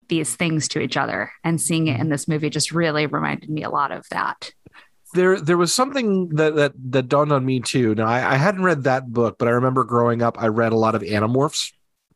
[0.08, 3.64] these things to each other and seeing it in this movie just really reminded me
[3.64, 4.52] a lot of that.
[5.14, 7.96] there there was something that that that dawned on me too.
[7.96, 10.78] Now I, I hadn't read that book, but I remember growing up, I read a
[10.78, 11.72] lot of Animorphs,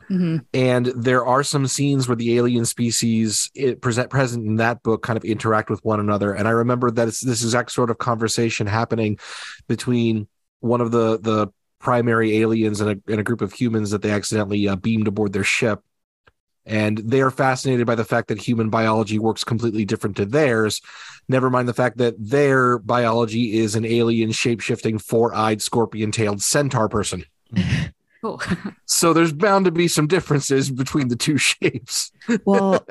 [0.10, 0.44] Mhm.
[0.54, 5.04] and there are some scenes where the alien species it present present in that book
[5.04, 6.34] kind of interact with one another.
[6.34, 9.18] And I remember that it's this exact sort of conversation happening
[9.68, 10.28] between
[10.62, 11.48] one of the the
[11.80, 15.32] primary aliens and a, and a group of humans that they accidentally uh, beamed aboard
[15.32, 15.82] their ship
[16.70, 20.82] and they are fascinated by the fact that human biology works completely different to theirs.
[21.28, 27.26] Never mind the fact that their biology is an alien shape-shifting four-eyed scorpion-tailed centaur person.
[28.22, 28.42] Cool.
[28.84, 32.12] so there's bound to be some differences between the two shapes.
[32.44, 32.86] Well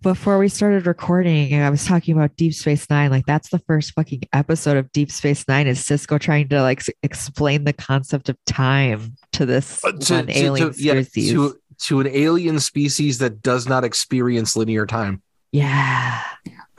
[0.00, 3.10] before we started recording i was talking about deep space nine.
[3.10, 6.80] Like that's the first fucking episode of deep space nine is Sisko trying to like
[6.80, 11.02] s- explain the concept of time to this Uh, to, one to- alien to- yeah,
[11.02, 11.32] species.
[11.32, 16.22] to, to an alien species that does not experience linear time Yeah.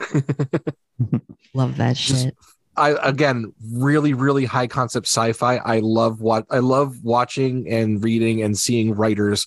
[1.54, 2.34] Love that shit.
[2.76, 5.56] I again really really high concept sci-fi.
[5.58, 9.46] I love what I love watching and reading and seeing writers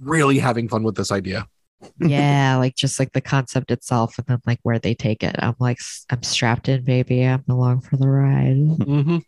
[0.00, 1.46] really having fun with this idea.
[1.98, 5.36] yeah, like just like the concept itself and then like where they take it.
[5.38, 5.78] I'm like,
[6.10, 7.22] I'm strapped in, baby.
[7.22, 8.56] I'm along for the ride.
[8.56, 9.18] Mm-hmm.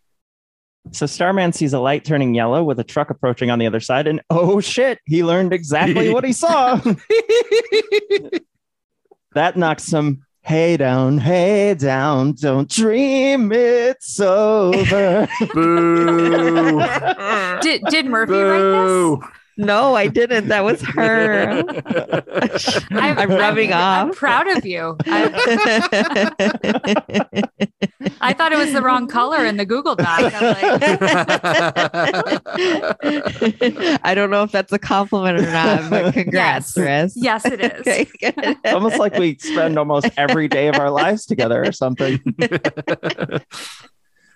[0.89, 4.07] So Starman sees a light turning yellow with a truck approaching on the other side,
[4.07, 6.75] and oh shit, he learned exactly what he saw.
[9.33, 15.27] that knocks some hey down, hey down, don't dream it's over.
[15.53, 16.81] Boo.
[17.61, 19.19] Did did Murphy write this?
[19.57, 20.47] No, I didn't.
[20.47, 21.63] That was her.
[22.91, 24.15] I'm rubbing I'm off.
[24.15, 24.95] proud of you.
[25.05, 25.25] I,
[28.21, 30.19] I thought it was the wrong color in the Google Doc.
[30.21, 30.63] I'm like,
[34.03, 37.13] I don't know if that's a compliment or not, but congrats, Chris.
[37.15, 37.81] yes, it is.
[37.81, 38.57] Okay, good.
[38.65, 42.19] Almost like we spend almost every day of our lives together or something.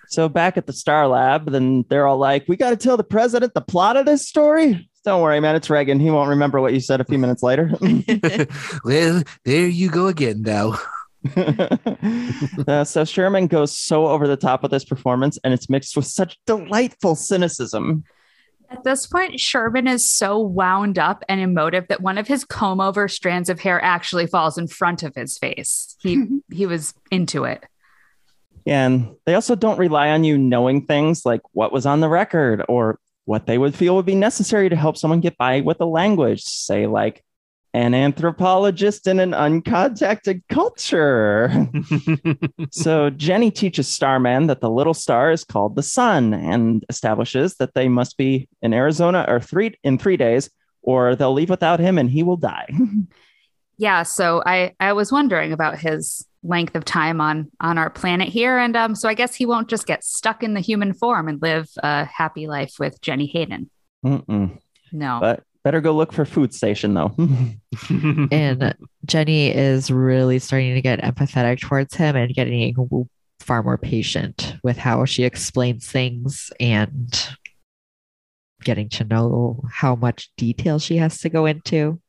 [0.08, 3.04] so back at the Star Lab, then they're all like, "We got to tell the
[3.04, 5.54] president the plot of this story." Don't worry, man.
[5.54, 6.00] It's Reagan.
[6.00, 7.70] He won't remember what you said a few minutes later.
[8.84, 10.78] well, there you go again now.
[12.68, 16.06] Uh, so Shermin goes so over the top with this performance, and it's mixed with
[16.06, 18.04] such delightful cynicism.
[18.70, 22.80] At this point, Shermin is so wound up and emotive that one of his comb
[22.80, 25.96] over strands of hair actually falls in front of his face.
[26.00, 27.64] He he was into it.
[28.64, 32.64] And they also don't rely on you knowing things like what was on the record
[32.68, 35.84] or what they would feel would be necessary to help someone get by with a
[35.84, 37.22] language, say, like
[37.74, 41.68] an anthropologist in an uncontacted culture.
[42.70, 47.74] so Jenny teaches Starman that the little star is called the sun and establishes that
[47.74, 50.48] they must be in Arizona or three in three days,
[50.80, 52.68] or they'll leave without him and he will die.
[53.78, 58.28] Yeah, so I I was wondering about his length of time on on our planet
[58.28, 61.28] here, and um, so I guess he won't just get stuck in the human form
[61.28, 63.70] and live a happy life with Jenny Hayden.
[64.04, 64.58] Mm-mm.
[64.92, 67.12] No, But better go look for food station though.
[68.30, 72.74] and Jenny is really starting to get empathetic towards him and getting
[73.40, 77.36] far more patient with how she explains things and
[78.62, 82.00] getting to know how much detail she has to go into.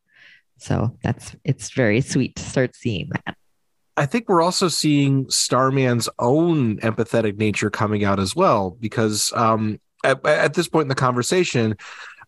[0.57, 3.37] So that's it's very sweet to start seeing that.
[3.97, 9.79] I think we're also seeing Starman's own empathetic nature coming out as well, because um,
[10.03, 11.75] at, at this point in the conversation,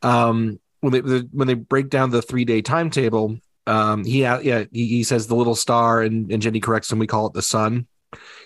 [0.01, 0.99] um, when they
[1.31, 5.35] when they break down the three day timetable, um, he yeah he, he says the
[5.35, 6.97] little star, and, and Jenny corrects him.
[6.97, 7.85] We call it the sun.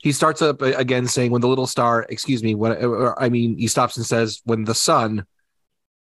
[0.01, 3.67] He starts up again saying when the little star, excuse me, when I mean he
[3.67, 5.25] stops and says when the sun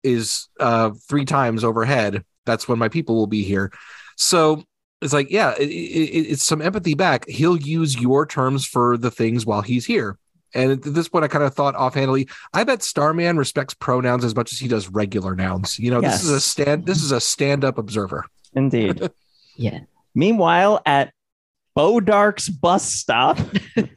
[0.04, 3.72] is uh, three times overhead, that's when my people will be here.
[4.16, 4.62] So
[5.02, 7.28] it's like, yeah, it, it, it's some empathy back.
[7.28, 10.18] He'll use your terms for the things while he's here.
[10.54, 14.34] And at this point, I kind of thought offhandedly, I bet Starman respects pronouns as
[14.34, 15.78] much as he does regular nouns.
[15.78, 16.22] You know, Yes.
[16.22, 16.86] this is a stand.
[16.86, 18.24] This is a stand-up observer.
[18.54, 19.10] Indeed.
[19.60, 19.80] Yeah.
[20.14, 21.12] Meanwhile, at
[21.76, 23.36] Bodark's bus stop,
[23.74, 23.88] the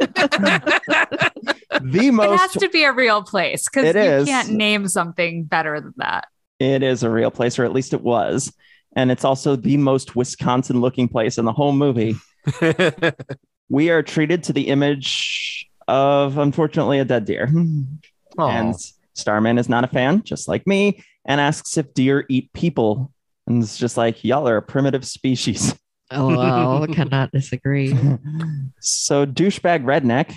[2.12, 4.28] most it has to be a real place because It you is.
[4.28, 6.28] can't name something better than that.
[6.60, 8.54] It is a real place, or at least it was.
[8.95, 12.15] And it's also the most Wisconsin looking place in the whole movie.
[13.69, 17.49] we are treated to the image of, unfortunately, a dead deer.
[18.38, 18.75] And
[19.13, 23.12] Starman is not a fan, just like me, and asks if deer eat people.
[23.47, 25.75] And it's just like, y'all are a primitive species.
[26.12, 27.89] Oh, well, cannot disagree.
[28.80, 30.36] So, douchebag redneck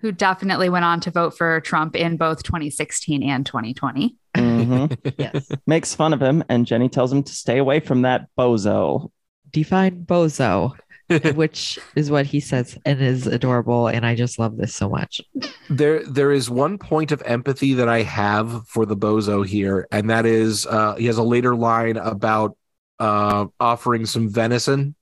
[0.00, 4.16] Who definitely went on to vote for Trump in both 2016 and 2020.
[4.36, 5.48] mhm, yes.
[5.66, 9.10] makes fun of him, and Jenny tells him to stay away from that bozo.
[9.50, 10.72] Define bozo,
[11.34, 13.88] which is what he says and is adorable.
[13.88, 15.20] And I just love this so much.
[15.68, 20.08] there there is one point of empathy that I have for the bozo here, and
[20.08, 22.56] that is uh, he has a later line about
[22.98, 24.94] uh, offering some venison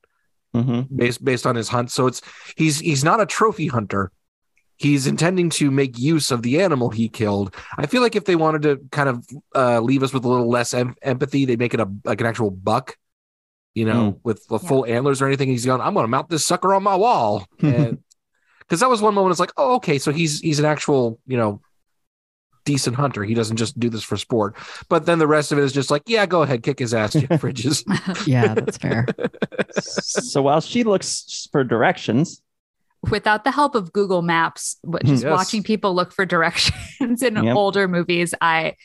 [0.55, 0.87] Mhm.
[0.95, 1.91] based based on his hunt.
[1.91, 2.21] So it's
[2.57, 4.11] he's he's not a trophy hunter.
[4.79, 7.53] He's intending to make use of the animal he killed.
[7.77, 10.49] I feel like if they wanted to kind of uh, leave us with a little
[10.49, 12.95] less em- empathy, they make it a like an actual buck,
[13.73, 15.49] you know, with the full antlers or anything.
[15.49, 17.97] He's going, I'm going to mount this sucker on my wall, and
[18.59, 19.31] because that was one moment.
[19.31, 21.61] It's like, oh, okay, so he's he's an actual, you know,
[22.63, 23.23] decent hunter.
[23.23, 24.55] He doesn't just do this for sport.
[24.87, 27.13] But then the rest of it is just like, yeah, go ahead, kick his ass,
[27.13, 27.83] Jeff Bridges.
[28.25, 29.07] Yeah, that's fair.
[29.81, 32.41] so while she looks for directions,
[33.09, 35.31] Without the help of Google Maps, but just Yes.
[35.31, 36.73] watching people look for directions
[37.23, 37.55] in Yep.
[37.55, 38.75] older movies, I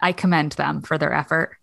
[0.00, 1.56] I commend them for their effort.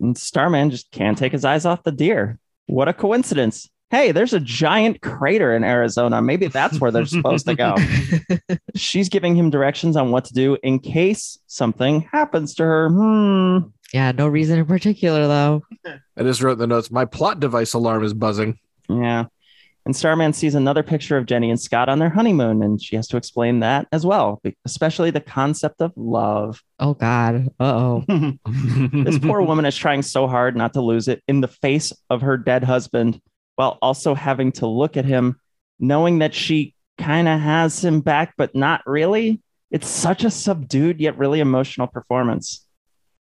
[0.00, 2.38] and Starman just can't take his eyes off the deer.
[2.66, 3.68] What a coincidence.
[3.90, 6.22] hey, there's a giant crater in Arizona.
[6.22, 7.76] Maybe that's where they're supposed to go.
[8.74, 12.88] She's giving him directions on what to do in case something happens to her.
[12.88, 13.68] Hmm.
[13.92, 15.62] Yeah, no reason in particular though.
[15.86, 16.90] I just wrote in the notes.
[16.90, 18.58] My plot device alarm is buzzing.
[18.88, 19.26] Yeah.
[19.84, 23.08] And Starman sees another picture of Jenny and Scott on their honeymoon, and she has
[23.08, 26.62] to explain that as well, especially the concept of love.
[26.78, 27.48] Oh God.
[27.58, 28.04] Uh oh.
[28.92, 32.20] this poor woman is trying so hard not to lose it in the face of
[32.22, 33.20] her dead husband,
[33.56, 35.40] while also having to look at him,
[35.80, 39.40] knowing that she kind of has him back, but not really.
[39.72, 42.66] It's such a subdued yet really emotional performance.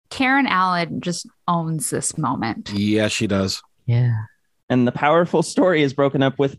[0.09, 2.71] Karen Allen just owns this moment.
[2.73, 3.63] Yeah, she does.
[3.87, 4.15] Yeah.
[4.69, 6.59] And the powerful story is broken up with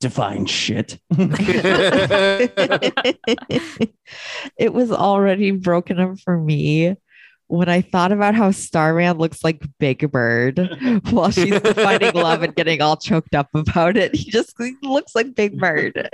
[0.00, 0.98] divine shit.
[1.10, 1.72] it
[4.72, 6.96] was already broken up for me
[7.48, 10.58] when I thought about how Starman looks like Big Bird
[11.10, 14.14] while she's finding love and getting all choked up about it.
[14.14, 16.10] He just he looks like Big Bird.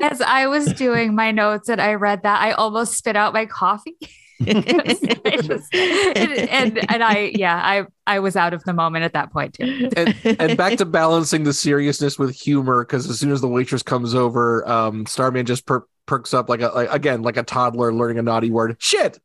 [0.00, 3.46] As I was doing my notes and I read that, I almost spit out my
[3.46, 3.96] coffee.
[4.40, 9.12] I just- and, and and I yeah I I was out of the moment at
[9.14, 9.88] that point too.
[9.96, 13.82] and, and back to balancing the seriousness with humor because as soon as the waitress
[13.82, 17.92] comes over, um, Starman just per- perks up like a like, again like a toddler
[17.92, 18.76] learning a naughty word.
[18.78, 19.18] Shit.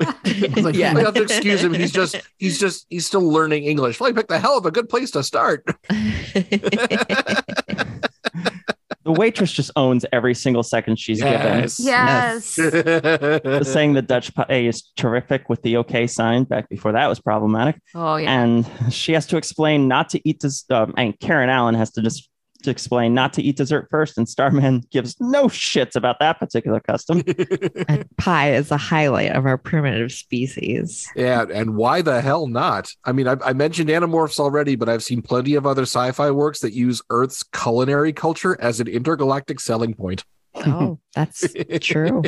[0.00, 0.94] like, Yeah.
[0.96, 1.74] I have to excuse him.
[1.74, 3.98] He's just he's just he's still learning English.
[3.98, 5.64] Well, he picked the hell of a good place to start.
[9.04, 11.78] The waitress just owns every single second she's Yes.
[11.80, 12.56] Yes.
[12.56, 13.64] given.
[13.64, 17.80] Saying the Dutch pie is terrific with the okay sign back before that was problematic.
[17.94, 18.42] Oh yeah.
[18.42, 20.64] And she has to explain not to eat this.
[20.70, 22.28] Um, and Karen Allen has to just
[22.68, 24.18] to explain not to eat dessert first.
[24.18, 27.22] And Starman gives no shits about that particular custom.
[27.88, 31.08] and pie is a highlight of our primitive species.
[31.16, 32.90] Yeah, and why the hell not?
[33.04, 36.60] I mean, I, I mentioned Animorphs already, but I've seen plenty of other sci-fi works
[36.60, 40.24] that use Earth's culinary culture as an intergalactic selling point.
[40.54, 41.46] Oh, that's
[41.80, 42.22] true.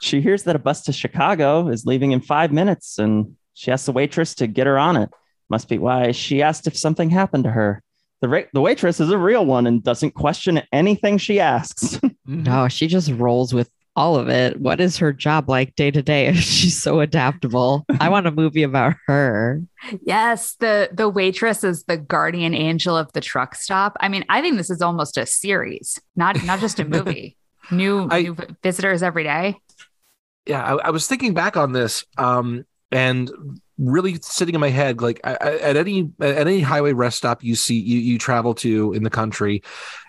[0.00, 3.86] she hears that a bus to Chicago is leaving in five minutes, and she asks
[3.86, 5.10] the waitress to get her on it.
[5.50, 7.82] Must be why she asked if something happened to her.
[8.20, 12.00] The, ra- the waitress is a real one and doesn't question anything she asks.
[12.26, 14.60] No, she just rolls with all of it.
[14.60, 16.32] What is her job like day to day?
[16.34, 17.84] She's so adaptable.
[18.00, 19.62] I want a movie about her.
[20.02, 23.96] Yes, the the waitress is the guardian angel of the truck stop.
[24.00, 27.36] I mean, I think this is almost a series, not not just a movie.
[27.70, 29.56] new new visitors every day.
[30.46, 33.30] yeah I, I was thinking back on this um and
[33.78, 37.78] really sitting in my head like at any at any highway rest stop you see
[37.78, 39.62] you, you travel to in the country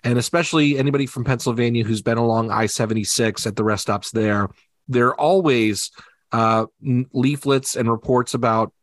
[0.03, 4.49] and especially anybody from pennsylvania who's been along i-76 at the rest stops there
[4.87, 5.91] there are always
[6.31, 6.65] uh
[7.13, 8.73] leaflets and reports about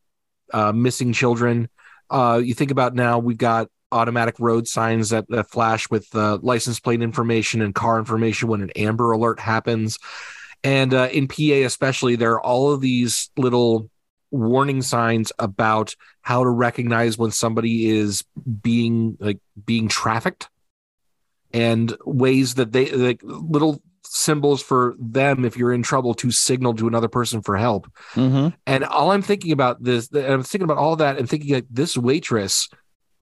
[0.52, 1.68] uh missing children.
[2.08, 6.38] Uh you think about now we've got automatic road signs that, that flash with uh,
[6.42, 9.98] license plate information and car information when an amber alert happens.
[10.64, 13.88] And uh, in PA, especially, there are all of these little
[14.30, 18.24] warning signs about how to recognize when somebody is
[18.62, 20.48] being like being trafficked
[21.52, 26.74] and ways that they like little symbols for them if you're in trouble to signal
[26.74, 27.90] to another person for help.
[28.14, 28.54] Mhm.
[28.66, 31.66] And all I'm thinking about this, and I'm thinking about all that and thinking like
[31.70, 32.68] this waitress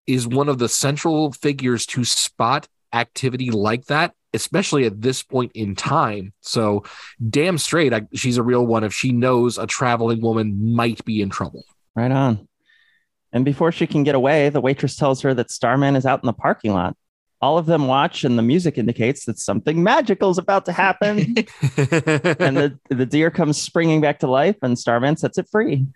[0.06, 5.52] is one of the central figures to spot activity like that, especially at this point
[5.54, 6.32] in time.
[6.40, 6.84] So,
[7.30, 11.22] damn straight, I, she's a real one if she knows a traveling woman might be
[11.22, 11.64] in trouble.
[11.94, 12.48] Right on.
[13.32, 16.26] And before she can get away, the waitress tells her that Starman is out in
[16.26, 16.96] the parking lot.
[17.40, 21.18] All of them watch, and the music indicates that something magical is about to happen.
[21.76, 25.86] and the, the deer comes springing back to life, and Starman sets it free.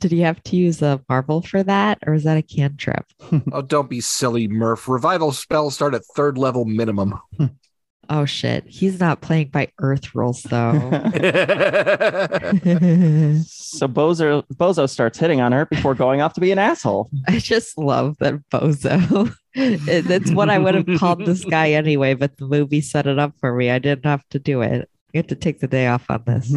[0.00, 3.04] Did he have to use a marble for that, or is that a cantrip?
[3.52, 4.88] oh, don't be silly, Murph.
[4.88, 7.20] Revival spells start at third level minimum.
[8.10, 10.72] Oh shit, he's not playing by Earth rules though.
[13.72, 17.08] So Bozo, Bozo starts hitting on her before going off to be an asshole.
[17.28, 19.34] I just love that bozo.
[19.54, 23.18] It- That's what I would have called this guy anyway, but the movie set it
[23.18, 23.70] up for me.
[23.70, 24.88] I didn't have to do it.
[25.08, 26.54] I get to take the day off on this.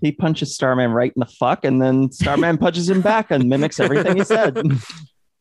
[0.00, 3.80] He punches Starman right in the fuck, and then Starman punches him back and mimics
[3.80, 4.56] everything he said.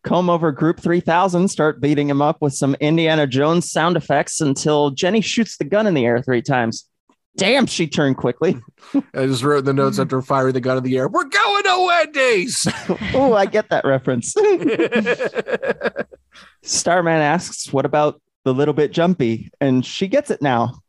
[0.08, 4.92] Comb over Group 3000, start beating him up with some Indiana Jones sound effects until
[4.92, 6.88] Jenny shoots the gun in the air three times.
[7.36, 8.58] Damn, she turned quickly.
[9.14, 11.64] I just wrote in the notes after firing the gun in the air, we're going
[11.64, 12.66] to Wendy's.
[13.14, 14.34] oh, I get that reference.
[16.64, 19.52] Starman asks, What about the little bit jumpy?
[19.60, 20.80] And she gets it now.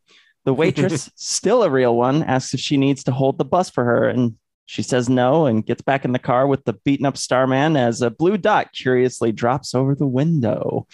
[0.45, 3.85] The waitress, still a real one, asks if she needs to hold the bus for
[3.85, 4.09] her.
[4.09, 4.37] And
[4.69, 8.03] She says no and gets back in the car with the beaten up Starman as
[8.03, 10.87] a blue dot curiously drops over the window.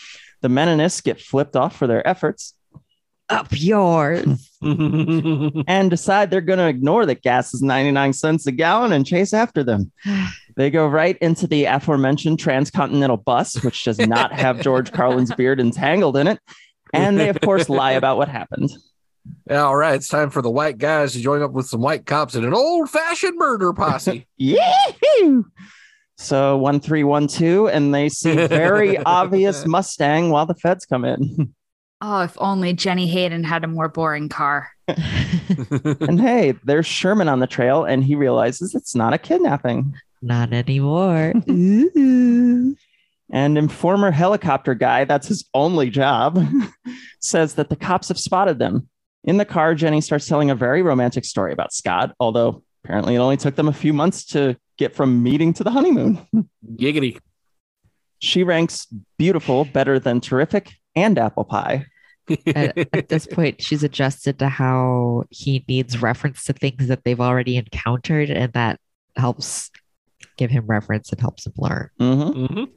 [0.42, 2.54] The Menonists get flipped off for their efforts
[3.28, 4.48] Up yours.
[4.62, 9.34] and decide they're going to ignore that gas is 99 cents a gallon and chase
[9.34, 9.90] after them.
[10.56, 15.58] They go right into the aforementioned transcontinental bus, which does not have George Carlin's beard
[15.58, 16.38] entangled in it.
[16.92, 18.70] And they, of course, lie about what happened.
[19.50, 22.34] All right, it's time for the white guys to join up with some white cops
[22.34, 24.26] in an old fashioned murder posse.
[24.36, 25.46] Yee-hoo!
[26.16, 31.04] So one three one two, and they see very obvious Mustang while the feds come
[31.04, 31.54] in.
[32.06, 34.68] Oh, if only Jenny Hayden had a more boring car.
[34.88, 39.94] and hey, there's Shermin on the trail, and he realizes it's not a kidnapping.
[40.20, 41.32] Not anymore.
[41.46, 42.76] And
[43.30, 46.38] informer helicopter guy, that's his only job,
[47.20, 48.86] says that the cops have spotted them.
[49.24, 53.18] In the car, Jenny starts telling a very romantic story about Scott, although apparently it
[53.18, 56.26] only took them a few months to get from meeting to the honeymoon.
[56.76, 57.18] Giggity.
[58.18, 58.86] She ranks
[59.18, 61.86] beautiful better than terrific and apple pie.
[62.46, 67.20] at, at this point, she's adjusted to how he needs reference to things that they've
[67.20, 68.78] already encountered, and that
[69.16, 69.70] helps
[70.36, 71.90] give him reference and helps him learn.
[72.00, 72.68] Mhm.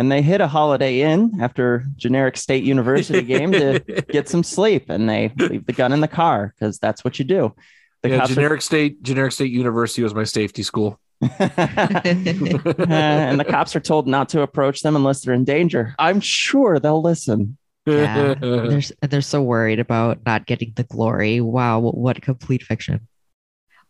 [0.00, 4.88] And they hit a Holiday Inn after generic state university game to get some sleep,
[4.88, 7.54] and they leave the gun in the car because that's what you do.
[8.00, 10.98] The yeah, cops are- generic state generic state university was my safety school.
[11.30, 15.94] Uh, and the cops are told not to approach them unless they're in danger.
[15.98, 17.58] I'm sure they'll listen.
[17.84, 21.42] Yeah, they're, they're so worried about not getting the glory.
[21.42, 23.06] Wow, what a complete fiction.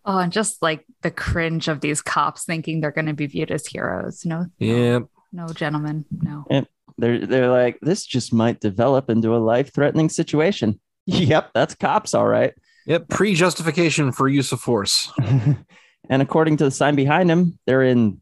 [0.04, 3.52] Oh, and just like the cringe of these cops thinking they're going to be viewed
[3.52, 4.26] as heroes.
[4.26, 5.00] No, Yeah.
[5.32, 6.44] No, gentlemen, no.
[6.50, 6.66] And
[6.98, 10.80] they're they're like, this just might develop into a life-threatening situation.
[11.06, 12.54] Yep, that's cops, all right.
[12.86, 13.08] Yep.
[13.08, 15.10] Pre justification for use of force.
[16.10, 18.20] And according to the sign behind him, they're in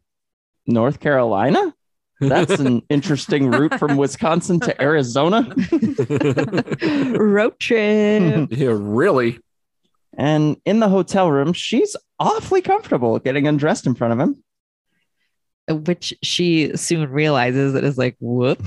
[0.67, 1.73] North Carolina.
[2.19, 5.41] That's an interesting route from Wisconsin to Arizona.
[7.17, 8.49] Road trip.
[8.51, 9.39] yeah, really.
[10.17, 14.43] And in the hotel room, she's awfully comfortable getting undressed in front of him.
[15.69, 18.63] Which she soon realizes it is like, whoops.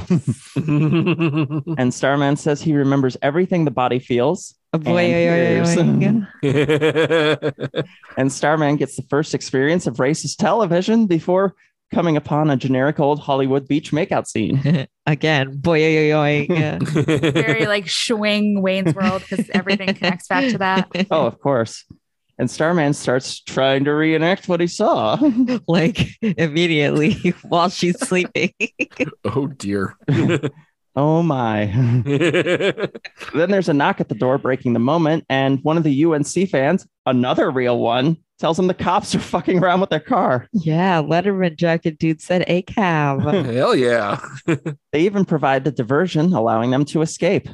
[0.56, 4.54] And Starman says he remembers everything the body feels.
[4.74, 6.26] Oh, boy, and
[8.16, 11.54] and Starman gets the first experience of racist television before
[11.92, 14.86] coming upon a generic old Hollywood beach makeout scene.
[15.06, 16.78] Again, boy, oy, oy, oy.
[16.80, 20.88] Very like swing Wayne's World because everything connects back to that.
[21.10, 21.84] oh, of course.
[22.38, 25.18] And Starman starts trying to reenact what he saw.
[25.68, 28.52] like immediately while she's sleeping.
[29.24, 29.96] oh dear.
[30.94, 31.66] Oh my.
[33.34, 36.50] then there's a knock at the door, breaking the moment, and one of the UNC
[36.50, 40.48] fans, another real one, tells him the cops are fucking around with their car.
[40.52, 43.22] yeah, Letterman jacket dude said a cab.
[43.22, 44.20] Hell yeah.
[44.46, 47.48] They even provide the diversion, allowing them to escape.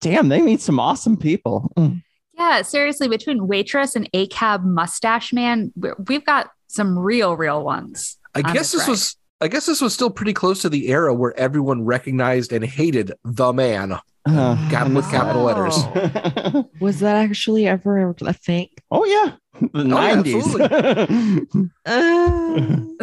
[0.00, 1.70] Damn, they meet some awesome people.
[1.76, 2.02] Mm.
[2.40, 7.62] Yeah, seriously, between waitress and a cab mustache man, we- we've got some real, real
[7.62, 8.16] ones.
[8.34, 8.88] I on guess this ride.
[8.88, 12.64] was I guess this was still pretty close to the era where everyone recognized and
[12.64, 13.92] hated the man.
[14.26, 15.74] Uh, Cap with capital letters.
[15.76, 18.68] oh Was that actually ever a thing?
[18.90, 19.32] Oh yeah,
[19.72, 21.70] the yeah, 90s.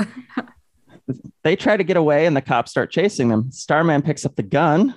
[1.07, 1.13] Uh,
[1.43, 3.51] they try to get away, and the cops start chasing them.
[3.51, 4.93] Starman picks up the gun,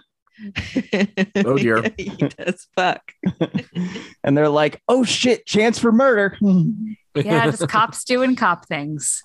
[1.36, 1.82] Oh, dear.
[1.96, 3.12] he does fuck.
[4.24, 6.36] and they're like, "Oh shit, chance for murder!"
[7.16, 9.24] Yeah, just cops doing cop things.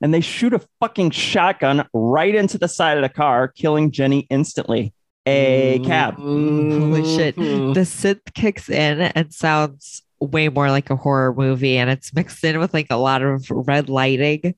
[0.00, 4.26] and they shoot a fucking shotgun right into the side of the car, killing Jenny
[4.30, 4.94] instantly.
[5.26, 6.14] A cab.
[6.14, 7.36] Holy shit.
[7.36, 7.74] Mm-hmm.
[7.74, 12.42] The synth kicks in and sounds way more like a horror movie, and it's mixed
[12.44, 14.54] in with like a lot of red lighting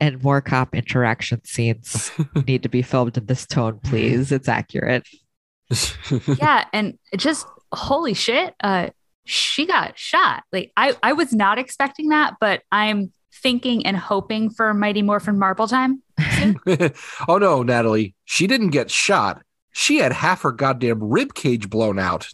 [0.00, 2.12] and more cop interaction scenes
[2.46, 4.30] need to be filmed in this tone, please.
[4.30, 5.06] It's accurate.
[6.38, 8.90] Yeah, and just holy shit, uh,
[9.24, 10.44] she got shot.
[10.52, 13.12] Like I, I was not expecting that, but I'm
[13.42, 16.02] thinking and hoping for Mighty Morphin Marble Time.
[17.28, 18.14] oh no, Natalie.
[18.24, 19.42] She didn't get shot.
[19.72, 22.28] She had half her goddamn rib cage blown out.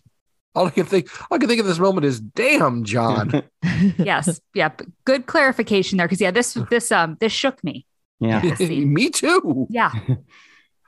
[0.55, 3.43] All I can think all I can think of this moment is damn John.
[3.99, 7.85] Yes, yeah, but good clarification there because yeah, this this um this shook me.
[8.21, 8.41] Yeah.
[8.61, 9.67] Me too.
[9.71, 9.91] Yeah,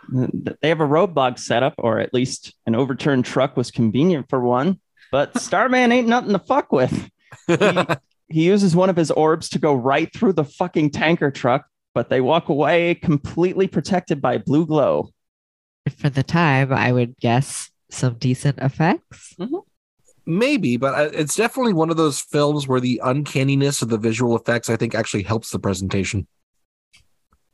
[0.08, 4.40] They have a roadblock set up, or at least an overturned truck was convenient for
[4.40, 4.80] one.
[5.10, 7.10] But Starman ain't nothing to fuck with.
[7.46, 7.56] He,
[8.28, 12.10] he uses one of his orbs to go right through the fucking tanker truck, but
[12.10, 15.10] they walk away completely protected by blue glow.
[15.98, 19.34] For the time, I would guess some decent effects.
[19.38, 19.56] Mm-hmm.
[20.26, 24.70] Maybe, but it's definitely one of those films where the uncanniness of the visual effects,
[24.70, 26.26] I think, actually helps the presentation.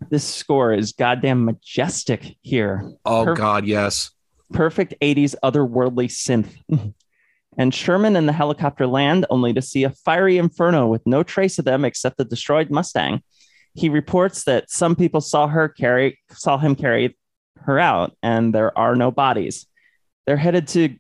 [0.09, 2.91] This score is goddamn majestic here.
[3.05, 4.11] Oh Perf- God, yes.
[4.53, 6.57] perfect 80s otherworldly synth.
[7.59, 11.59] and Shermin and the helicopter land only to see a fiery inferno with no trace
[11.59, 13.23] of them except the destroyed Mustang.
[13.75, 17.17] He reports that some people saw her carry saw him carry
[17.59, 19.67] her out and there are no bodies.
[20.27, 20.97] They're headed to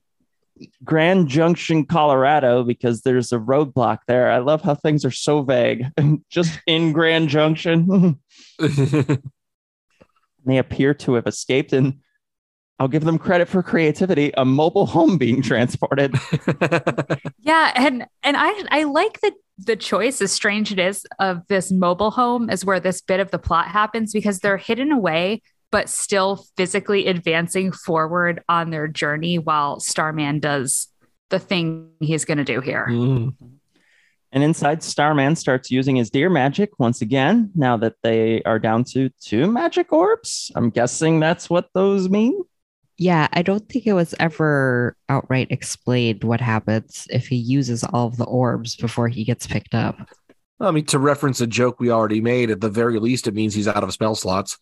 [0.85, 4.31] Grand Junction, Colorado because there's a roadblock there.
[4.31, 5.87] I love how things are so vague.
[5.97, 8.19] And just in Grand Junction.
[8.59, 12.01] they appear to have escaped and
[12.79, 14.33] I'll give them credit for creativity.
[14.39, 16.15] A mobile home being transported.
[17.39, 21.71] Yeah, and and I I like the the choice, as strange it is, of this
[21.71, 25.89] mobile home is where this bit of the plot happens because they're hidden away, but
[25.89, 30.89] still physically advancing forward on their journey while Starman does
[31.29, 32.87] the thing he's going to do here.
[32.89, 33.35] Mm.
[34.33, 37.51] And inside, Starman starts using his deer magic once again.
[37.55, 42.41] Now that they are down to two magic orbs, I'm guessing that's what those mean.
[42.97, 48.07] Yeah, I don't think it was ever outright explained what happens if he uses all
[48.07, 49.97] of the orbs before he gets picked up.
[50.61, 53.55] I mean, to reference a joke we already made, at the very least, it means
[53.55, 54.59] he's out of spell slots.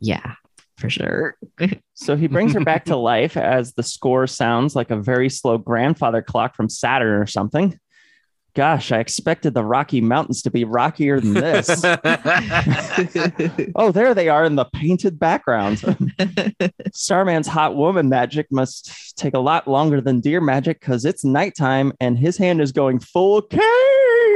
[0.00, 0.34] Yeah,
[0.76, 1.36] for sure.
[1.98, 5.56] So he brings her back to life as the score sounds like a very slow
[5.56, 7.80] grandfather clock from Saturn or something.
[8.54, 11.68] Gosh, I expected the Rocky Mountains to be rockier than this.
[13.74, 15.82] oh, there they are in the painted background.
[16.94, 21.94] Starman's hot woman magic must take a lot longer than deer magic because it's nighttime
[22.00, 23.40] and his hand is going full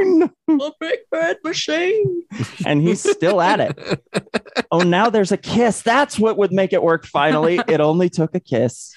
[0.01, 0.29] cane.
[0.47, 2.23] The big bad machine.
[2.65, 4.03] And he's still at it.
[4.73, 5.81] Oh, now there's a kiss.
[5.81, 7.59] That's what would make it work finally.
[7.67, 8.93] It only took a kiss.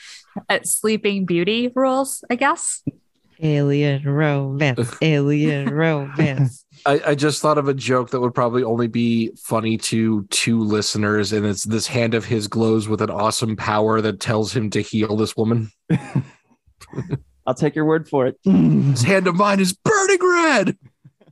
[0.48, 2.82] At Sleeping Beauty rules, I guess.
[3.40, 4.96] Alien romance.
[5.00, 6.64] Alien romance.
[6.86, 10.60] I, I just thought of a joke that would probably only be funny to two
[10.60, 14.70] listeners, and it's this hand of his glows with an awesome power that tells him
[14.70, 15.70] to heal this woman.
[17.46, 18.38] I'll take your word for it.
[18.44, 20.78] This hand of mine is burning red.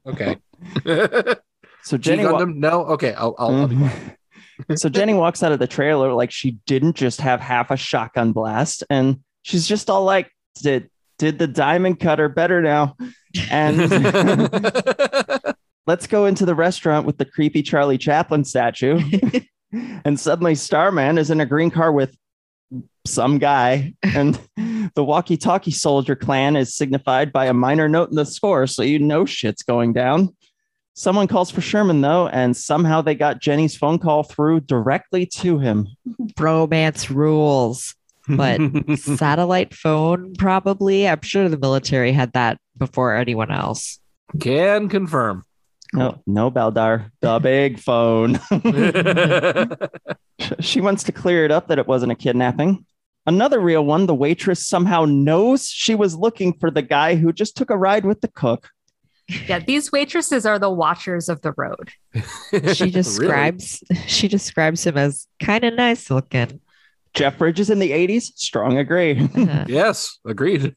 [0.06, 0.38] Okay.
[1.82, 2.84] So Jenny, wa- no.
[2.86, 3.34] Okay, I'll.
[3.38, 3.90] I'll, I'll be mhm.
[3.90, 4.78] quiet.
[4.78, 8.32] so Jenny walks out of the trailer like she didn't just have half a shotgun
[8.32, 10.30] blast, and she's just all like,
[10.62, 10.88] "Did
[11.18, 12.96] did the diamond cutter better now?"
[13.50, 13.78] And
[15.86, 19.00] let's go into the restaurant with the creepy Charlie Chaplin statue.
[20.04, 22.16] and suddenly Starman is in a green car with
[23.06, 24.38] some guy, and
[24.94, 28.98] the walkie-talkie soldier clan is signified by a minor note in the score, so you
[28.98, 30.34] know shit's going down.
[30.94, 35.58] Someone calls for Shermin though, and somehow they got Jenny's phone call through directly to
[35.58, 35.88] him.
[36.34, 37.94] Bromance rules.
[38.28, 38.60] But
[38.98, 41.08] satellite phone, probably.
[41.08, 43.98] I'm sure the military had that before anyone else.
[44.38, 45.44] Can confirm.
[45.94, 48.40] No, no, Baldar, the big phone.
[50.60, 52.86] she wants to clear it up that it wasn't a kidnapping.
[53.26, 57.56] Another real one, the waitress somehow knows she was looking for the guy who just
[57.56, 58.70] took a ride with the cook.
[59.46, 61.92] Yeah, these waitresses are the watchers of the road.
[62.74, 66.60] She describes she describes him as kind of nice looking.
[67.14, 69.20] Jeff Bridges in the 80s, strong agree.
[69.34, 69.64] Uh-huh.
[69.68, 70.74] yes, agreed.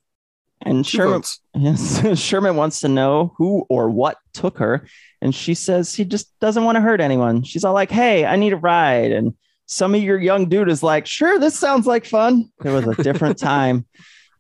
[0.62, 1.40] And Two Shermin, votes.
[1.56, 4.88] yes, Shermin wants to know who or what took her.
[5.22, 7.44] And she says she just doesn't want to hurt anyone.
[7.44, 9.12] She's all like, hey, I need a ride.
[9.12, 9.34] And
[9.66, 12.52] some of your young dude is like, sure, this sounds like fun.
[12.64, 13.86] It was a different time.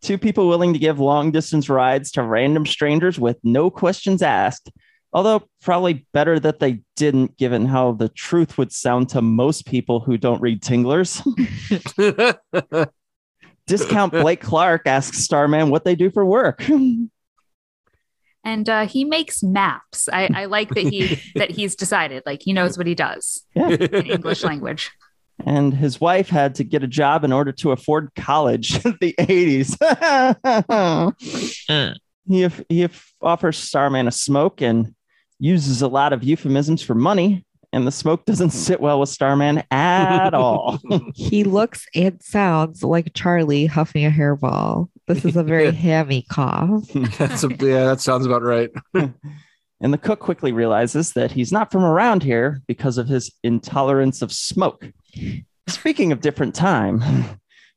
[0.02, 4.72] Two people willing to give long distance rides to random strangers with no questions asked.
[5.14, 10.02] Although, probably better that they didn't, given how the truth would sound to most people
[10.02, 11.22] who don't read Tinglers.
[13.68, 16.64] Discount Blake Clark asks Starman what they do for work.
[18.44, 20.08] And uh, he makes maps.
[20.12, 23.70] I, I like that he that he's decided, like he knows what he does Yeah.
[23.70, 24.92] in English language.
[25.44, 29.14] And his wife had to get a job in order to afford college in the
[29.20, 29.76] 80s.
[31.68, 31.92] Hmm.
[32.28, 32.90] he, he
[33.22, 34.94] offers Starman a smoke and
[35.40, 38.58] uses a lot of euphemisms for money, and the smoke doesn't hmm.
[38.58, 40.80] sit well with Starman at all.
[41.16, 44.90] He looks and sounds like Charlie huffing a hairball.
[45.08, 46.88] This is a very hammy cough.
[47.18, 48.70] That's a, yeah, that sounds about right.
[48.94, 54.22] and the cook quickly realizes that he's not from around here because of his intolerance
[54.22, 54.92] of smoke.
[55.68, 57.04] Speaking of different time,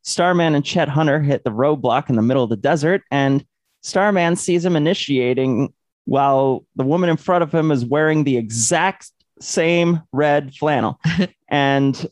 [0.03, 3.45] Starman and Chet Hunter hit the roadblock in the middle of the desert, and
[3.81, 5.73] Starman sees him initiating
[6.05, 10.99] while the woman in front of him is wearing the exact same red flannel.
[11.47, 12.07] and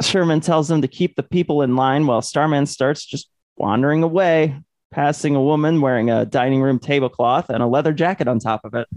[0.00, 4.56] Shermin tells him to keep the people in line while Starman starts just wandering away.
[4.90, 8.74] Passing a woman wearing a dining room tablecloth and a leather jacket on top of
[8.74, 8.88] it.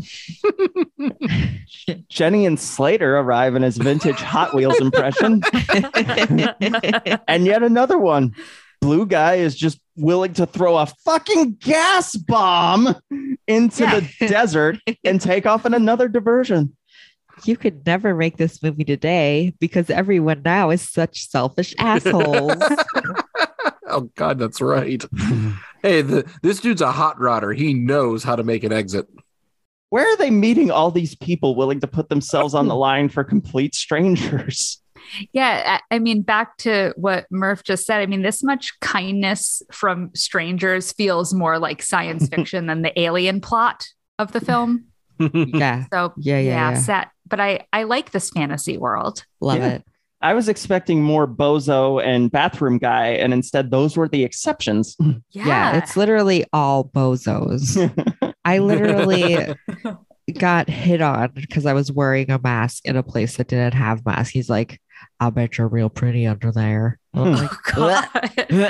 [2.10, 5.44] Jenny and Slater arrive in his vintage Hot Wheels impression.
[7.28, 8.36] and yet another one.
[8.82, 12.96] Blue guy is just willing to throw a fucking gas bomb
[13.48, 16.76] into the desert and take off in another diversion.
[17.46, 22.62] You could never make this movie today because everyone now is such selfish assholes.
[23.88, 25.04] oh God, that's right.
[25.84, 27.56] Hey, the, this dude's a hot rodder.
[27.56, 29.08] He knows how to make an exit.
[29.90, 33.24] Where are they meeting all these people willing to put themselves on the line for
[33.24, 34.82] complete strangers?
[35.34, 38.02] Yeah, I I mean, back to what Murph just said.
[38.02, 43.40] I mean, this much kindness from strangers feels more like science fiction than the alien
[43.42, 43.86] plot
[44.18, 44.86] of the film.
[45.20, 45.86] yeah.
[45.94, 46.74] So Yeah, yeah, yeah.
[46.78, 47.10] set.
[47.28, 49.26] But I I like this fantasy world.
[49.42, 49.68] Love Yeah.
[49.76, 49.84] it.
[50.24, 54.96] I was expecting more bozo and bathroom guy, and instead those were the exceptions.
[55.32, 55.78] Yeah.
[55.78, 57.78] it's literally all bozos.
[58.46, 59.54] I literally
[60.40, 64.06] got hit on because I was wearing a mask in a place that didn't have
[64.06, 64.30] masks.
[64.30, 64.80] He's like,
[65.20, 67.00] I'll bet you're real pretty under there.
[67.14, 67.44] I'm hmm.
[67.44, 67.52] like,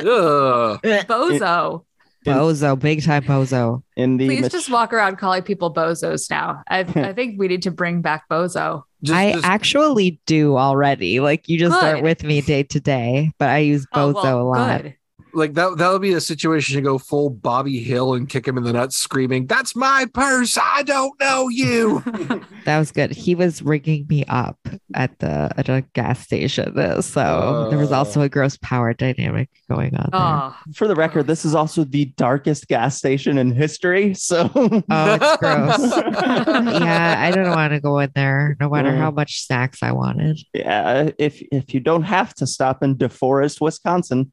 [0.05, 1.07] oh, Ugh.
[1.07, 1.85] Bozo.
[2.25, 3.83] bozo, big time bozo.
[3.95, 6.63] In the Please just walk around calling people bozos now.
[6.67, 8.83] I, I think we need to bring back bozo.
[9.11, 11.19] I actually do already.
[11.19, 14.41] Like you just aren't with me day to day, but I use Oh, bozo well,
[14.41, 14.81] a lot.
[14.83, 14.95] good.
[15.35, 18.57] Like that that would be a situation to go full Bobby Hill and kick him
[18.57, 20.57] in the nuts, screaming, That's my purse.
[20.61, 22.03] I don't know you.
[22.65, 23.11] That was good.
[23.11, 24.57] He was rigging me up
[24.95, 26.79] at the at a gas station.
[26.79, 30.09] uh, So there was also a gross power dynamic going on.
[30.13, 30.21] There.
[30.21, 34.13] Oh, For the record, this is also the darkest gas station in history.
[34.13, 36.03] So, Oh, it's gross.
[36.81, 38.97] yeah, I don't want to go in there, no matter Mm.
[38.97, 40.39] how much snacks I wanted.
[40.53, 44.31] yeah, if if you don't have to stop in DeForest, Wisconsin,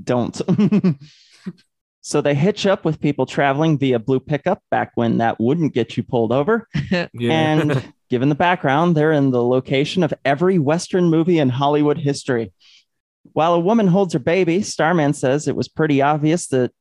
[0.00, 0.40] don't.
[2.00, 5.96] so they hitch up with people traveling via blue pickup back when that wouldn't get
[5.96, 6.68] you pulled over.
[7.20, 12.52] And given the background, they're in the location of every Western movie in Hollywood history.
[13.32, 16.72] While a woman holds her baby, Starman says it was pretty obvious that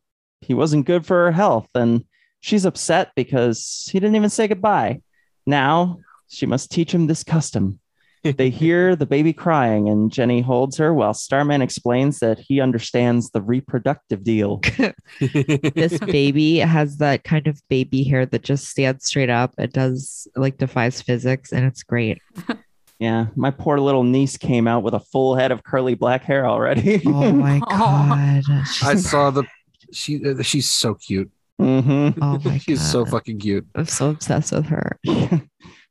[0.42, 2.04] he wasn't good for her health, and
[2.40, 5.02] she's upset because he didn't even say goodbye.
[5.46, 7.81] Now she must teach him this custom.
[8.24, 13.32] They hear the baby crying, and Jenny holds her while Starman explains that he understands
[13.32, 14.62] the reproductive deal.
[15.20, 19.54] this baby has that kind of baby hair that just stands straight up.
[19.58, 22.20] It does like defies physics, and it's great.
[23.00, 26.46] Yeah, my poor little niece came out with a full head of curly black hair
[26.46, 27.02] already.
[27.08, 28.44] Oh my god!
[28.84, 29.44] I saw the
[29.92, 31.32] she uh, she's so cute.
[31.60, 32.24] Mm-hmm.
[32.24, 33.68] Oh my She's so fucking cute.
[33.76, 35.00] I'm so obsessed with her.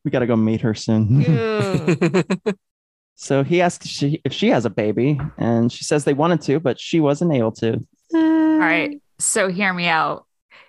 [0.05, 1.25] We got to go meet her soon.
[3.15, 6.41] so he asks if she, if she has a baby, and she says they wanted
[6.43, 7.85] to, but she wasn't able to.
[8.15, 9.01] All right.
[9.19, 10.27] So hear me out.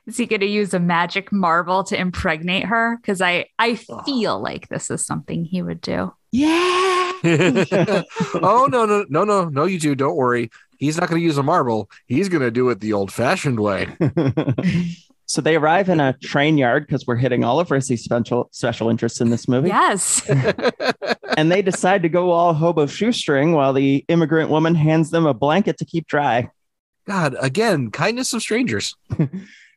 [0.08, 2.98] Is he going to use a magic marble to impregnate her?
[2.98, 6.12] Because I I feel like this is something he would do.
[6.32, 7.12] Yeah.
[7.24, 10.50] oh no no no no no you two don't worry.
[10.80, 11.92] He's not going to use a marble.
[12.08, 13.96] He's going to do it the old-fashioned way.
[15.32, 18.90] So they arrive in a train yard because we're hitting all of Rissy's special special
[18.90, 19.70] interests in this movie.
[19.70, 20.30] Yes.
[21.38, 25.34] and they decide to go all hobo shoestring while the immigrant woman hands them a
[25.34, 26.50] blanket to keep dry.
[27.08, 28.96] God, again, kindness of strangers.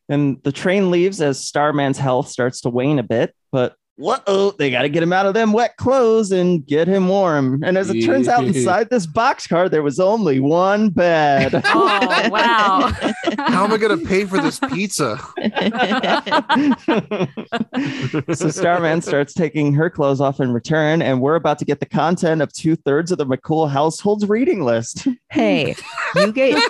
[0.08, 4.24] And the train leaves as Starman's health starts to wane a bit, but what?
[4.26, 7.62] Oh, they got to get him out of them wet clothes and get him warm.
[7.62, 11.62] And as it turns out, inside this boxcar, there was only one bed.
[11.76, 12.88] Oh wow.
[13.38, 15.18] How am I going to pay for this pizza?
[18.34, 21.86] so Starman starts taking her clothes off in return, and we're about to get the
[21.86, 25.08] content of two thirds of the McCool household's reading list.
[25.30, 25.74] Hey,
[26.14, 26.62] you get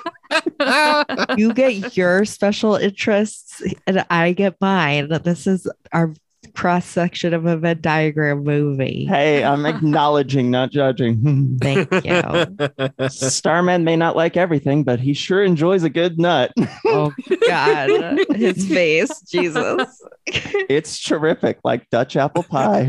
[1.37, 5.09] you get your special interests, and I get mine.
[5.22, 6.14] This is our
[6.55, 9.05] cross section of a Venn diagram movie.
[9.05, 11.59] Hey, I'm acknowledging, not judging.
[11.61, 13.09] Thank you.
[13.09, 16.53] Starman may not like everything, but he sure enjoys a good nut.
[16.87, 17.13] Oh
[17.49, 20.03] God, his face, Jesus.
[20.27, 22.85] it's terrific, like Dutch apple pie.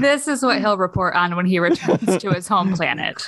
[0.00, 3.22] this is what he'll report on when he returns to his home planet.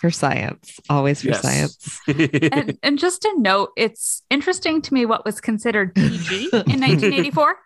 [0.00, 1.42] For science, always for Yes.
[1.42, 2.00] science.
[2.52, 7.56] And, and just a note, it's interesting to me what was considered PG in 1984.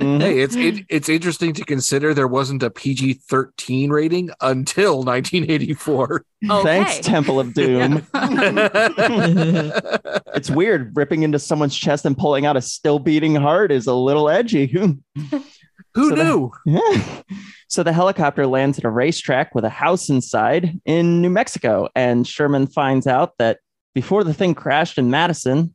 [0.00, 0.20] Mhm.
[0.20, 6.22] Hey, it's it, it's interesting to consider there wasn't a PG thirteen rating until 1984.
[6.62, 8.06] Thanks, Temple of Doom.
[10.34, 13.94] it's weird ripping into someone's chest and pulling out a still beating heart is a
[13.94, 14.66] little edgy.
[14.66, 14.98] Who
[15.30, 16.50] So the- knew?
[16.66, 17.22] Yeah.
[17.68, 22.24] So the helicopter lands at a racetrack with a house inside in New Mexico, and
[22.24, 23.58] Shermin finds out that
[23.94, 25.74] before the thing crashed in Madison.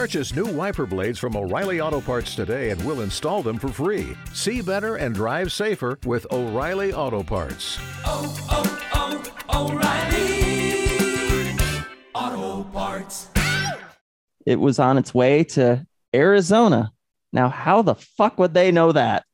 [0.00, 4.16] Purchase new wiper blades from O'Reilly Auto Parts today and we'll install them for free.
[4.32, 7.78] See better and drive safer with O'Reilly Auto Parts.
[8.06, 11.54] Oh, oh, oh, O'Reilly
[12.14, 13.28] Auto Parts.
[14.46, 16.92] It was on its way to Arizona.
[17.34, 19.26] Now, how the fuck would they know that?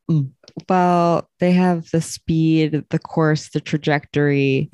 [0.69, 4.73] Well, they have the speed, the course, the trajectory,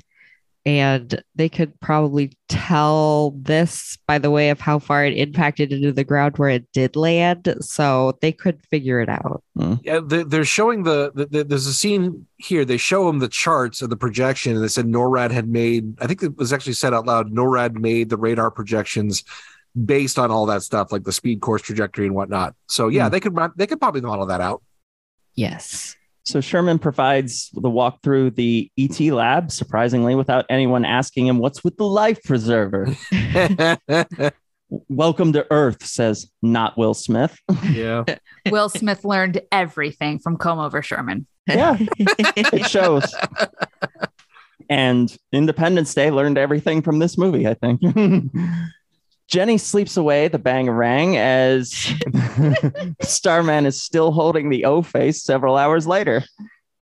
[0.64, 5.92] and they could probably tell this by the way of how far it impacted into
[5.92, 7.52] the ground where it did land.
[7.60, 9.42] So they could figure it out.
[9.56, 9.74] Hmm.
[9.82, 12.64] Yeah, they- they're showing the, the, the- there's a scene here.
[12.64, 16.00] They show them the charts of the projection, and they said NORAD had made.
[16.00, 17.32] I think it was actually said out loud.
[17.32, 19.24] NORAD made the radar projections
[19.84, 22.54] based on all that stuff, like the speed, course, trajectory, and whatnot.
[22.68, 23.12] So yeah, hmm.
[23.12, 24.62] they could they could probably model that out.
[25.34, 25.96] Yes.
[26.24, 31.64] So Shermin provides the walk through the ET lab, surprisingly, without anyone asking him what's
[31.64, 32.88] with the life preserver.
[34.88, 37.36] Welcome to Earth, says not Will Smith.
[37.68, 38.04] Yeah.
[38.50, 41.26] Will Smith learned everything from Comb Over Shermin.
[41.48, 43.12] Yeah, it shows.
[44.70, 47.80] And Independence Day learned everything from this movie, I think.
[49.32, 51.72] Jenny sleeps away the bang rang as
[53.00, 56.22] Starman is still holding the O face several hours later.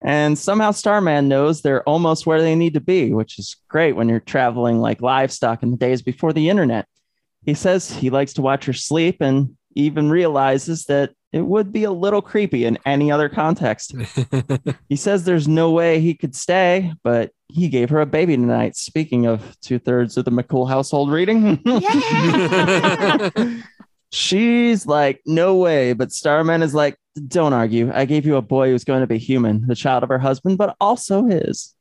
[0.04, 4.10] And somehow Starman knows they're almost where they need to be, which is great when
[4.10, 6.88] you're traveling like livestock in the days before the internet.
[7.46, 11.84] He says he likes to watch her sleep and even realizes that it would be
[11.84, 13.94] a little creepy in any other context.
[14.90, 18.78] he says there's no way he could stay, but he gave her a baby tonight.
[18.78, 21.62] Speaking of two thirds of the McCool household reading,
[24.12, 25.92] she's like, no way.
[25.92, 26.98] But Starman is like,
[27.28, 27.92] don't argue.
[27.94, 30.58] I gave you a boy who's going to be human, the child of her husband,
[30.58, 31.76] but also his.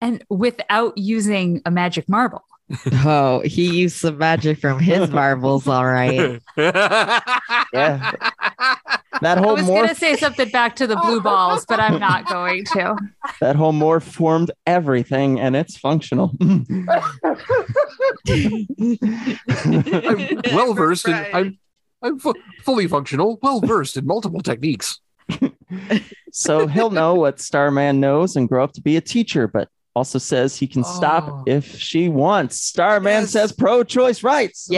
[0.00, 2.44] And without using a magic marble.
[3.04, 6.40] Oh, he used some magic from his marbles, all right.
[6.56, 8.12] Yeah.
[9.20, 11.80] That whole I was morph, going to say something back to the blue balls, but
[11.80, 12.96] I'm not going to.
[13.40, 16.30] that whole morph formed everything, and it's functional.
[16.40, 16.86] I'm
[20.54, 21.58] well versed in I'm
[22.02, 25.00] I'm fu- fully functional, well versed in multiple techniques.
[26.32, 30.18] so he'll know what Starman knows and grow up to be a teacher, but also
[30.18, 32.60] says he can stop if she wants.
[32.60, 34.68] Starman says pro-choice rights.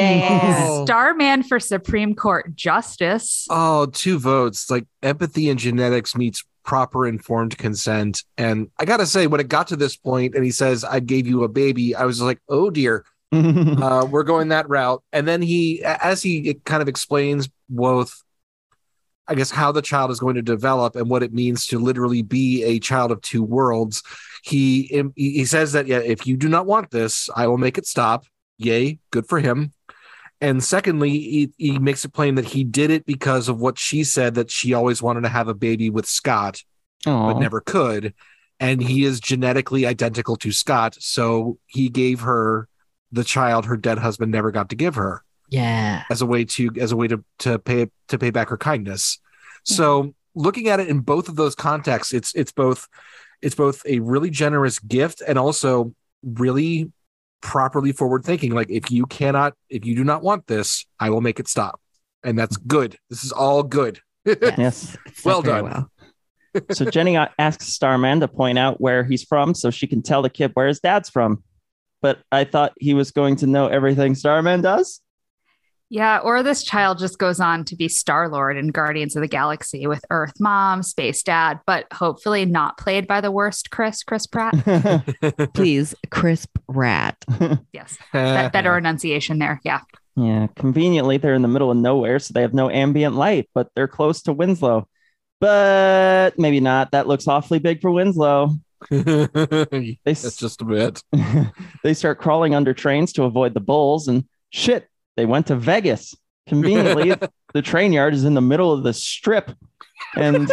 [0.62, 0.84] Oh.
[0.84, 3.46] Starman for Supreme Court Justice.
[3.50, 4.70] Oh, two votes.
[4.70, 8.24] Like empathy and genetics meets proper informed consent.
[8.38, 11.26] And I gotta say, when it got to this point and he says, I gave
[11.26, 13.04] you a baby, I was like, oh dear.
[13.32, 15.02] uh, we're going that route.
[15.12, 18.22] And then he, as he kind of explains both,
[19.30, 22.22] I guess, how the child is going to develop and what it means to literally
[22.22, 24.02] be a child of two worlds.
[24.42, 27.86] He he says that yeah, if you do not want this, I will make it
[27.86, 28.26] stop.
[28.58, 29.72] Yay, good for him.
[30.40, 34.04] And secondly, he, he makes it plain that he did it because of what she
[34.04, 36.64] said that she always wanted to have a baby with Scott,
[37.06, 37.32] Aw.
[37.32, 38.14] but never could.
[38.58, 40.96] And he is genetically identical to Scott.
[40.98, 42.68] So he gave her
[43.12, 46.04] the child her dead husband never got to give her Yeah.
[46.10, 49.18] as a way to as a way to to pay to pay back her kindness.
[49.64, 50.08] So hmm.
[50.34, 52.88] looking at it in both of those contexts, it's it's both
[53.42, 56.92] it's both a really generous gift and also really
[57.40, 58.52] properly forward thinking.
[58.52, 61.80] Like if you cannot, if you do not want this, I will make it stop,
[62.22, 62.96] and that's good.
[63.08, 64.00] This is all good.
[64.24, 64.96] Yes.
[65.24, 65.86] well very done.
[66.70, 70.30] so Jenny asks Starman to point out where he's from so she can tell the
[70.30, 71.42] kid where his dad's from.
[72.02, 75.00] But I thought he was going to know everything Starman does.
[75.92, 79.28] Yeah, or this child just goes on to be Star Lord in Guardians of the
[79.28, 84.24] Galaxy with Earth Mom, Space Dad, but hopefully not played by the worst Chris, Chris
[84.24, 84.54] Pratt.
[85.54, 87.16] Please, crisp rat.
[87.72, 89.60] yes, that better enunciation there.
[89.64, 89.80] Yeah.
[90.14, 93.68] Yeah, conveniently, they're in the middle of nowhere, so they have no ambient light, but
[93.74, 94.86] they're close to Winslow.
[95.40, 96.92] But maybe not.
[96.92, 98.54] That looks awfully big for Winslow.
[98.90, 101.02] they That's just a bit.
[101.82, 104.89] they start crawling under trains to avoid the bulls, and shit,
[105.20, 106.16] they went to Vegas.
[106.46, 107.14] Conveniently,
[107.52, 109.52] the train yard is in the middle of the strip,
[110.16, 110.50] and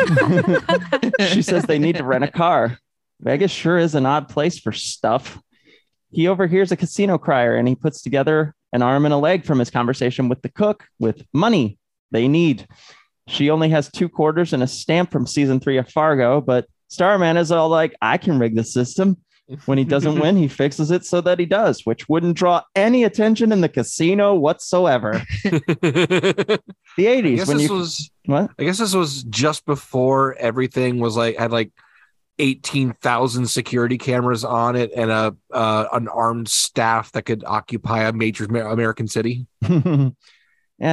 [1.30, 2.78] she says they need to rent a car.
[3.22, 5.42] Vegas sure is an odd place for stuff.
[6.12, 9.60] He overhears a casino crier and he puts together an arm and a leg from
[9.60, 11.80] his conversation with the cook with money
[12.12, 12.68] they need.
[13.30, 17.38] She only has two quarters and a stamp from season three of Fargo, but Starman
[17.38, 19.16] is all like, I can rig the system.
[19.66, 23.06] When he doesn't win, he fixes it so that he does, which wouldn't draw any
[23.06, 25.22] attention in the casino whatsoever.
[25.44, 26.60] the
[26.98, 27.26] 80s.
[27.26, 28.52] I guess when this you, was what?
[28.60, 31.72] I guess this was just before everything was like had like
[32.40, 38.04] eighteen thousand security cameras on it and a uh, an armed staff that could occupy
[38.04, 39.48] a major American city.
[39.62, 40.12] yeah,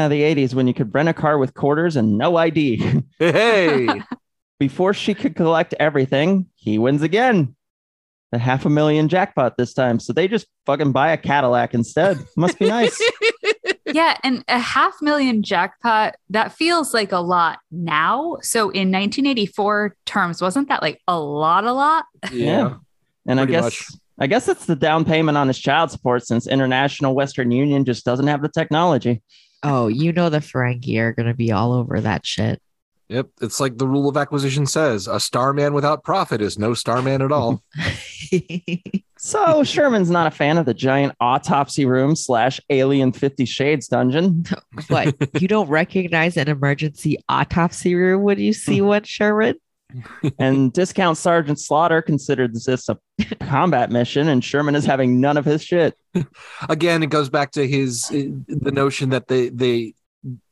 [0.09, 3.03] the 80s when you could rent a car with quarters and no ID.
[3.19, 3.89] Hey,
[4.61, 7.57] Before she could collect everything, he wins again.
[8.35, 10.01] The half a million jackpot this time.
[10.01, 12.19] So they just fucking buy a Cadillac instead.
[12.37, 13.01] Must be nice.
[13.87, 18.39] Yeah, and a half million jackpot, that feels like a lot now.
[18.41, 22.07] So in 1984 terms, wasn't that like a lot, a lot?
[22.33, 22.79] Yeah.
[23.29, 23.87] And I guess much.
[24.19, 28.05] I guess it's the down payment on his child support since International Western Union just
[28.05, 29.23] doesn't have the technology.
[29.63, 32.61] Oh, you know the Ferengi are gonna be all over that shit.
[33.15, 37.23] Yep, it's like the rule of acquisition says: a starman without profit is no starman
[37.23, 37.63] at all.
[39.25, 44.45] So Shermin's not a fan of the giant autopsy room slash alien Fifty Shades dungeon.
[44.89, 49.55] What you don't recognize an emergency autopsy room when you see one, Shermin?
[50.39, 52.99] and discount Sergeant Slaughter considered this a
[53.41, 55.97] combat mission, and Shermin is having none of his shit.
[56.69, 59.95] Again, it goes back to his uh, the notion that the the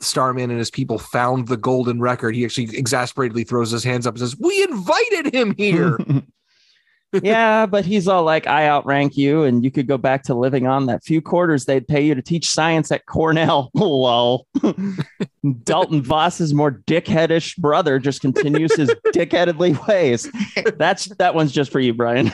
[0.01, 2.35] Starman and his people found the golden record.
[2.35, 5.99] He actually exasperatedly throws his hands up and says, "We invited him here."
[7.23, 10.66] yeah, but he's all like, I outrank you, and you could go back to living
[10.66, 13.70] on that few quarters they'd pay you to teach science at Cornell.
[13.75, 14.47] Lol.
[15.64, 20.31] Dalton Voss's more dickheadish brother just continues his dickheadedly ways.
[20.77, 22.31] That's that one's just for you, Brian.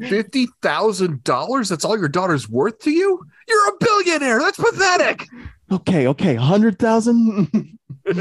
[0.00, 1.68] Fifty thousand dollars?
[1.68, 3.20] That's all your daughter's worth to you?
[3.48, 4.38] You're a billionaire.
[4.40, 5.28] That's pathetic.
[5.72, 7.78] Okay, okay, hundred thousand.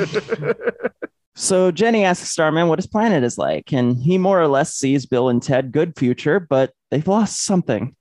[1.36, 5.08] so Jenny asks Starman what his planet is like, and he more or less sees
[5.08, 7.96] Bill and Ted good future, but they've lost something.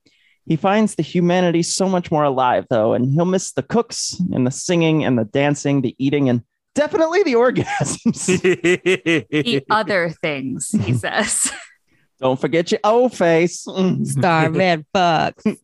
[0.45, 4.45] He finds the humanity so much more alive, though, and he'll miss the cooks and
[4.45, 6.43] the singing and the dancing, the eating, and
[6.75, 8.25] definitely the orgasms.
[9.29, 11.51] The other things, he says.
[12.19, 13.61] Don't forget your old face.
[13.61, 15.57] Starman fucks.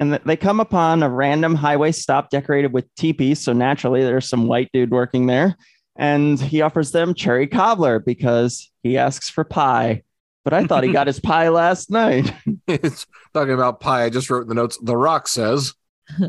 [0.00, 3.40] And they come upon a random highway stop decorated with teepees.
[3.40, 5.56] So naturally, there's some white dude working there.
[5.96, 10.02] And he offers them cherry cobbler because he asks for pie.
[10.44, 12.32] But I thought he got his pie last night.
[12.68, 14.04] it's talking about pie.
[14.04, 14.78] I just wrote in the notes.
[14.80, 15.74] The Rock says,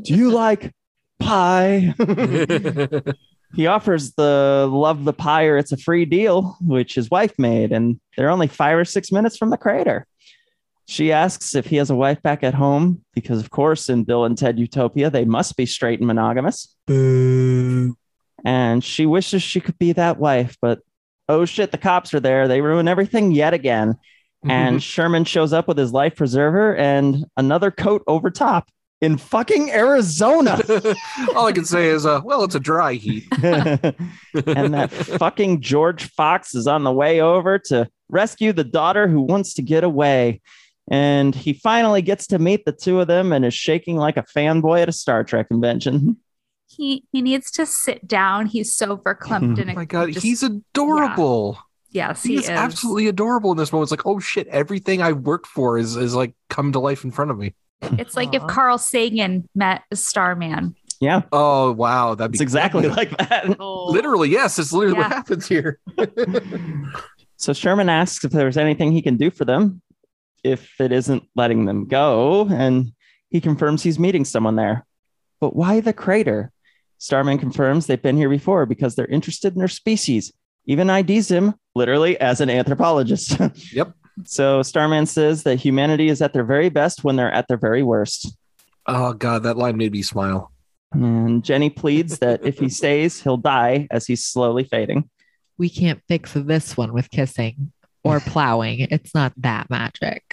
[0.03, 0.74] Do you like
[1.20, 1.93] pie?
[3.53, 7.72] he offers the love the pie or it's a free deal, which his wife made.
[7.72, 10.07] And they're only five or six minutes from the crater.
[10.89, 14.25] She asks if he has a wife back at home because, of course, in Bill
[14.25, 16.75] and Ted Utopia, they must be straight and monogamous.
[18.43, 20.79] And she wishes she could be that wife, but
[21.27, 22.47] oh shit, the cops are there.
[22.47, 23.97] They ruin everything yet again.
[24.43, 28.67] And Shermin shows up with his life preserver and another coat over top
[28.99, 30.59] in fucking Arizona.
[31.35, 33.25] All I can say is, uh, well, it's a dry heat.
[33.43, 39.21] and that fucking George Fox is on the way over to rescue the daughter who
[39.21, 40.41] wants to get away.
[40.91, 44.23] And he finally gets to meet the two of them and is shaking like a
[44.23, 46.17] fanboy at a Star Trek convention.
[46.71, 48.45] He he needs to sit down.
[48.45, 51.57] He's so verklempt oh and Oh my god, he's adorable.
[51.89, 52.49] Yes, he, he is, is.
[52.51, 53.87] absolutely adorable in this moment.
[53.87, 57.09] It's like, oh shit, everything I worked for is is like come to life in
[57.11, 57.55] front of me.
[57.81, 60.75] It's like if Carl Sagan met Starman.
[61.01, 61.23] Yeah.
[61.31, 63.55] Oh wow, that'd be It's exactly like that.
[63.59, 63.87] Oh.
[63.87, 64.59] literally yes.
[64.59, 65.79] It's literally what happens here.
[67.39, 69.81] So Shermin asks if there's anything he can do for them,
[70.43, 72.91] if it isn't letting them go, and
[73.29, 74.85] he confirms he's meeting someone there.
[75.39, 76.51] But why the crater?
[76.97, 80.33] Starman confirms they've been here before because they're interested in their species.
[80.65, 83.37] Even IDs him literally as an anthropologist.
[83.73, 83.93] yep.
[84.25, 87.83] So Starman says that humanity is at their very best when they're at their very
[87.83, 88.35] worst.
[88.85, 90.51] Oh god, that line made me smile.
[90.91, 95.09] And Jenny pleads that if he stays, he'll die as he's slowly fading.
[95.57, 97.71] We can't fix this one with kissing
[98.03, 98.87] or plowing.
[98.91, 100.28] It's not that magic.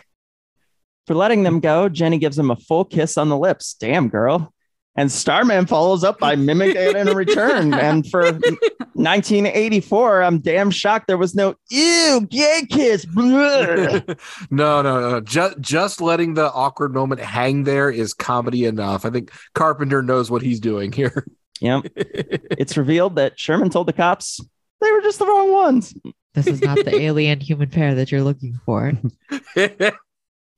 [1.07, 3.75] For letting them go, Jenny gives him a full kiss on the lips.
[3.75, 4.53] Damn, girl.
[4.97, 7.75] And Starman follows up by mimicking it in return.
[7.87, 13.07] And for 1984, I'm damn shocked there was no ew gay kiss.
[13.15, 15.21] No, no, no.
[15.21, 19.05] Just just letting the awkward moment hang there is comedy enough.
[19.05, 21.27] I think Carpenter knows what he's doing here.
[21.61, 21.85] Yep.
[21.97, 24.41] it's revealed that Shermin told the cops
[24.81, 25.95] they were just the wrong ones.
[26.35, 28.93] This is not the alien human pair that you're looking for.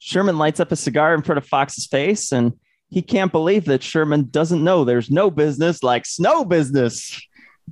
[0.01, 2.53] Shermin lights up a cigar in front of Fox's face, and
[2.90, 7.20] he can't believe that Shermin doesn't know there's no business like snow business.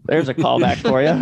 [0.05, 1.17] There's a callback for you.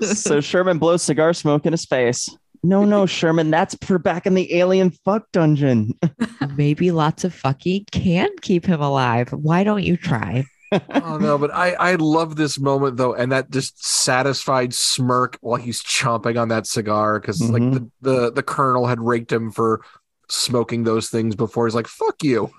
[0.06, 2.28] so Shermin blows cigar smoke in his face.
[2.64, 5.98] No, no, Shermin, that's for back in the alien fuck dungeon.
[6.56, 9.32] Maybe lots of fucking can keep him alive.
[9.32, 10.44] Why don't you try?
[10.90, 15.60] Oh no, but I I love this moment though, and that just satisfied smirk while
[15.60, 17.86] he's chomping on that cigar because like mm-hmm.
[18.00, 19.84] the, the the colonel had raked him for
[20.28, 21.66] smoking those things before.
[21.66, 22.50] He's like, "Fuck you."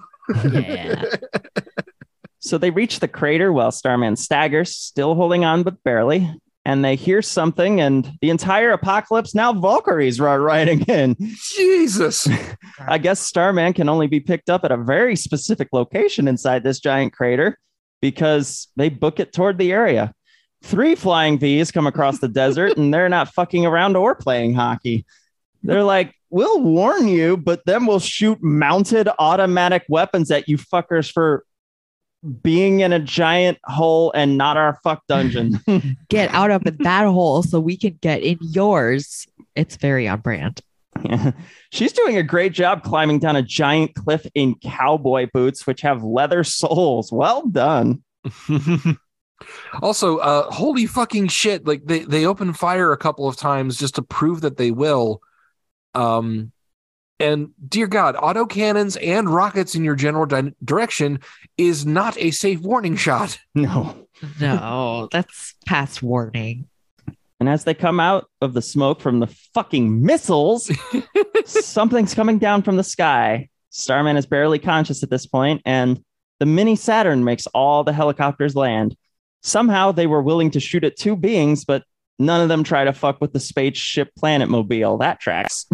[0.44, 1.06] Yeah.
[2.44, 6.30] So they reach the crater while Starman staggers, still holding on but barely.
[6.66, 11.16] And they hear something, and the entire apocalypse now Valkyries are riding in.
[11.56, 12.28] Jesus.
[12.80, 16.82] I guess Starman can only be picked up at a very specific location inside this
[16.82, 17.58] giant crater
[18.04, 20.14] because they book it toward the area.
[20.62, 25.06] Three flying V's come across the desert, and they're not fucking around or playing hockey.
[25.64, 31.10] They're like, we'll warn you, but then we'll shoot mounted automatic weapons at you fuckers
[31.10, 31.46] for
[32.42, 35.62] being in a giant hole and not our fuck dungeon.
[36.10, 39.26] Get out of that hole so we can get in yours.
[39.56, 40.60] It's very on brand.
[41.04, 41.32] Yeah.
[41.72, 46.04] She's doing a great job climbing down a giant cliff in cowboy boots, which have
[46.04, 47.12] leather soles.
[47.12, 48.04] Well done.
[49.82, 51.66] Also, uh, holy fucking shit!
[51.68, 55.22] Like they they open fire a couple of times just to prove that they will.
[55.94, 56.52] Um,
[57.20, 61.20] and dear God, auto cannons and rockets in your general di- direction
[61.58, 63.38] is not a safe warning shot.
[63.56, 63.98] No.
[64.40, 66.70] No, that's past warning.
[67.44, 70.72] And as they come out of the smoke from the fucking missiles,
[71.46, 73.50] something's coming down from the sky.
[73.70, 76.02] Starman is barely conscious at this point, and
[76.40, 78.96] the mini Saturn makes all the helicopters land.
[79.42, 81.84] Somehow they were willing to shoot at two beings, but
[82.18, 84.98] none of them try to fuck with the spaceship planet mobile.
[85.00, 85.66] That tracks.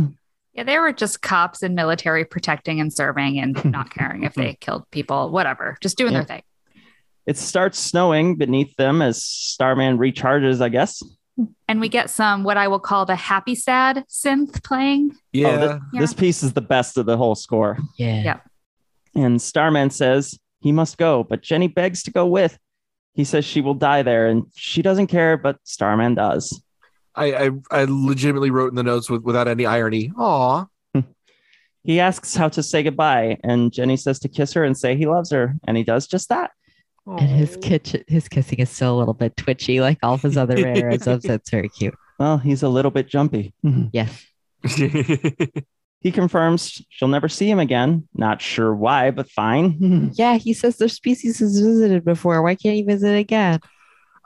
[0.54, 4.56] Yeah, they were just cops and military protecting and serving and not caring if they
[4.60, 6.22] killed people, whatever, just doing Yeah.
[6.24, 6.44] their thing.
[7.28, 11.04] It starts snowing beneath them as Starman recharges, I guess.
[11.68, 15.12] And we get some what I will call the happy sad synth playing.
[15.38, 17.78] Oh, thi- this piece is the best of the whole score.
[17.98, 18.24] Yeah.
[18.24, 18.40] Yeah.
[19.16, 22.58] And Starman says he must go, but Jenny begs to go with.
[23.14, 26.62] He says she will die there, and she doesn't care, but Starman does.
[27.16, 30.12] I I, I legitimately wrote in the notes with, without any irony.
[30.18, 30.66] Aw.
[31.84, 35.06] He asks how to say goodbye, and Jenny says to kiss her and say he
[35.08, 36.52] loves her, and he does just that.
[37.18, 40.38] And his kitchen, his kissing is still a little bit twitchy, like all of his
[40.38, 41.24] other mannerisms.
[41.24, 41.96] That's very cute.
[42.20, 43.54] Well, he's a little bit jumpy.
[43.66, 43.88] Mm-hmm.
[43.94, 44.26] Yes.
[46.02, 48.08] He confirms she'll never see him again.
[48.14, 50.12] Not sure why, but fine.
[50.16, 52.42] Yeah, he says their species has visited before.
[52.42, 53.60] Why can't he visit again?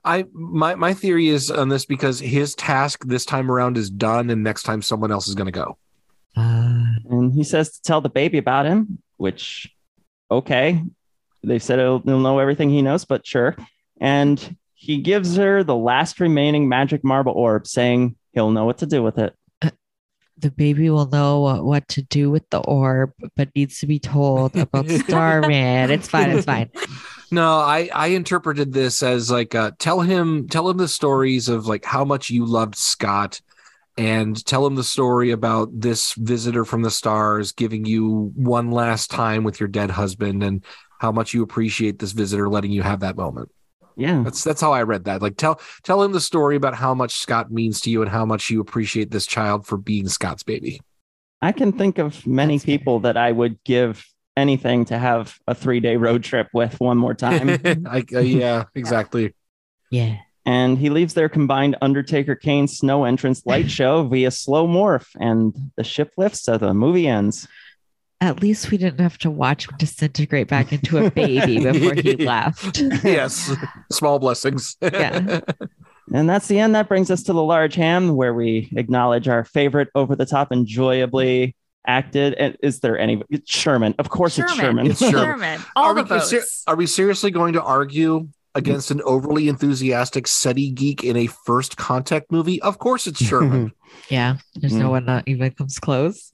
[0.06, 4.30] I my my theory is on this because his task this time around is done,
[4.30, 5.78] and next time someone else is going to go.
[6.36, 9.74] Uh, and he says to tell the baby about him, which,
[10.30, 10.82] okay.
[11.44, 13.56] They said he'll, he'll know everything he knows, but sure.
[14.00, 18.86] And he gives her the last remaining magic marble orb, saying he'll know what to
[18.86, 19.34] do with it.
[20.38, 24.00] The baby will know what, what to do with the orb, but needs to be
[24.00, 25.92] told about Starman.
[25.92, 26.32] It's fine.
[26.32, 26.70] It's fine.
[27.32, 31.66] No, I I interpreted this as like uh, tell him tell him the stories of
[31.66, 33.42] like how much you loved Scott,
[33.98, 39.10] and tell him the story about this visitor from the stars giving you one last
[39.10, 40.64] time with your dead husband, and
[41.04, 43.52] how much you appreciate this visitor letting you have that moment.
[43.98, 45.22] Yeah, That's that's how I read that.
[45.22, 48.26] Like tell tell him the story about how much Scott means to you and how
[48.26, 50.82] much you appreciate this child for being Scott's baby.
[51.42, 54.04] I can think of many people that I would give
[54.38, 57.50] anything to have a three day road trip with one more time.
[57.86, 59.36] I, uh, yeah, exactly.
[59.92, 60.20] Yeah.
[60.46, 65.54] And he leaves their combined Undertaker Kane snow entrance light show via slow morph, and
[65.76, 67.48] the ship lifts so the movie ends.
[68.24, 72.16] At least we didn't have to watch him disintegrate back into a baby before he
[72.16, 72.80] left.
[73.04, 73.54] yes,
[73.92, 74.78] small blessings.
[74.82, 75.42] Yeah.
[76.14, 76.74] And that's the end.
[76.74, 80.54] That brings us to the large ham, where we acknowledge our favorite over the top,
[80.54, 82.36] enjoyably acted.
[82.36, 83.22] And is there any?
[83.30, 84.90] It's Shermin, of course, it's Shermin.
[84.90, 85.40] It's Shermin.
[85.40, 85.66] Shermin.
[85.76, 86.64] All are, the we, ser- votes.
[86.66, 91.76] are we seriously going to argue against an overly enthusiastic SETI geek in a first
[91.76, 92.62] contact movie?
[92.62, 93.72] Of course, it's Shermin.
[94.10, 94.92] Yeah, there's no hmm.
[94.92, 96.33] one that even comes close.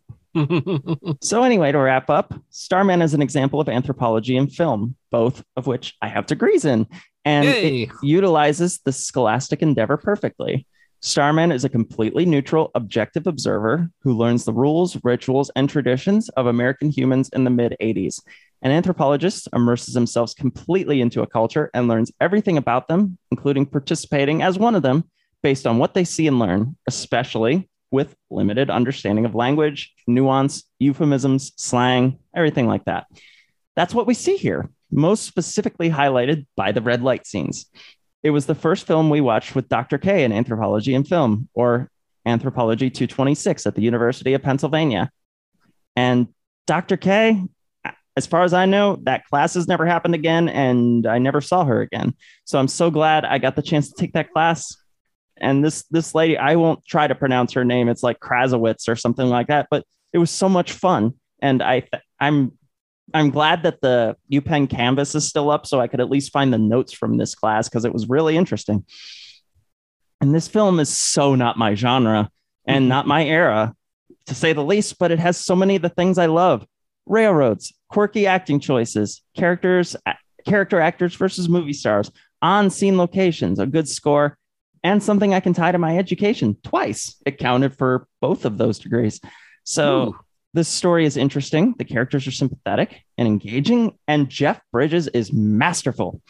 [1.22, 5.68] So anyway, to wrap up, Starman is an example of anthropology and film, both of
[5.68, 6.88] which I have degrees in,
[7.26, 7.84] and Yay.
[7.84, 10.68] it utilizes the scholastic endeavor perfectly.
[11.02, 16.46] Starman is a completely neutral, objective observer who learns the rules, rituals, and traditions of
[16.46, 18.22] American humans in the mid 80s.
[18.62, 24.42] An anthropologist immerses themselves completely into a culture and learns everything about them, including participating
[24.42, 25.06] as one of them
[25.42, 31.54] based on what they see and learn, especially with limited understanding of language, nuance, euphemisms,
[31.56, 33.08] slang, everything like that.
[33.76, 37.66] That's what we see here, most specifically highlighted by the red light scenes.
[38.24, 39.98] It was the first film we watched with Dr.
[39.98, 41.90] K in anthropology and film, or
[42.26, 45.10] Anthropology 226 at the University of Pennsylvania.
[45.96, 46.28] And
[46.68, 46.98] Dr.
[46.98, 47.42] K,
[48.18, 51.64] as far as I know, that class has never happened again, and I never saw
[51.64, 52.14] her again.
[52.44, 54.76] So I'm so glad I got the chance to take that class.
[55.42, 57.90] And this this lady, I won't try to pronounce her name.
[57.90, 61.14] It's like Krasowitz or something like that, but it was so much fun.
[61.42, 61.88] And I
[62.20, 62.58] I'm
[63.14, 66.54] I'm glad that the UPenn canvas is still up so I could at least find
[66.54, 68.86] the notes from this class because it was really interesting.
[70.22, 72.30] And this film is so not my genre
[72.68, 72.90] and mm-hmm.
[72.90, 73.74] not my era,
[74.26, 76.66] to say the least, but it has so many of the things I love
[77.06, 82.12] railroads, quirky acting choices, characters, a- character actors versus movie stars,
[82.42, 84.38] on scene locations, a good score,
[84.84, 87.16] and something I can tie to my education twice.
[87.26, 89.20] It counted for both of those degrees.
[89.64, 90.16] So
[90.54, 91.76] this story is interesting.
[91.78, 96.22] The characters are sympathetic and engaging, and Jeff Bridges is masterful.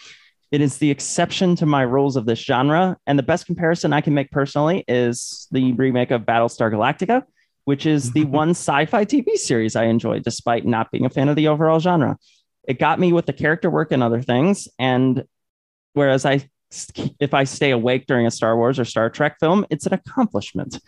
[0.51, 2.97] It is the exception to my rules of this genre.
[3.05, 7.23] And the best comparison I can make personally is the remake of Battlestar Galactica,
[7.65, 11.29] which is the one sci fi TV series I enjoyed, despite not being a fan
[11.29, 12.17] of the overall genre.
[12.67, 14.67] It got me with the character work and other things.
[14.79, 15.23] And
[15.93, 16.49] whereas I,
[17.19, 20.79] if I stay awake during a Star Wars or Star Trek film, it's an accomplishment.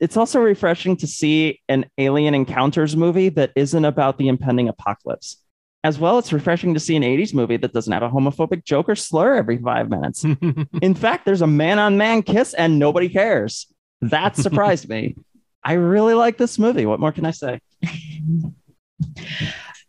[0.00, 5.42] It's also refreshing to see an alien encounters movie that isn't about the impending apocalypse.
[5.84, 8.88] As well, it's refreshing to see an 80s movie that doesn't have a homophobic joke
[8.88, 10.24] or slur every five minutes.
[10.82, 13.66] In fact, there's a man on man kiss and nobody cares.
[14.00, 15.16] That surprised me.
[15.64, 16.86] I really like this movie.
[16.86, 17.60] What more can I say?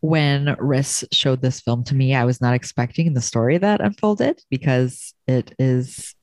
[0.02, 4.42] when Riss showed this film to me, I was not expecting the story that unfolded
[4.50, 6.16] because it is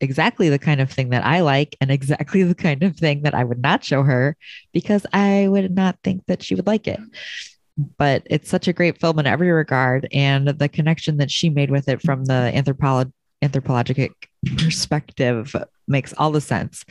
[0.00, 3.34] exactly the kind of thing that I like and exactly the kind of thing that
[3.34, 4.36] I would not show her
[4.72, 7.00] because I would not think that she would like it.
[7.96, 10.08] But it's such a great film in every regard.
[10.12, 13.12] And the connection that she made with it from the anthropolo-
[13.42, 14.12] anthropologic
[14.56, 15.54] perspective
[15.88, 16.84] makes all the sense.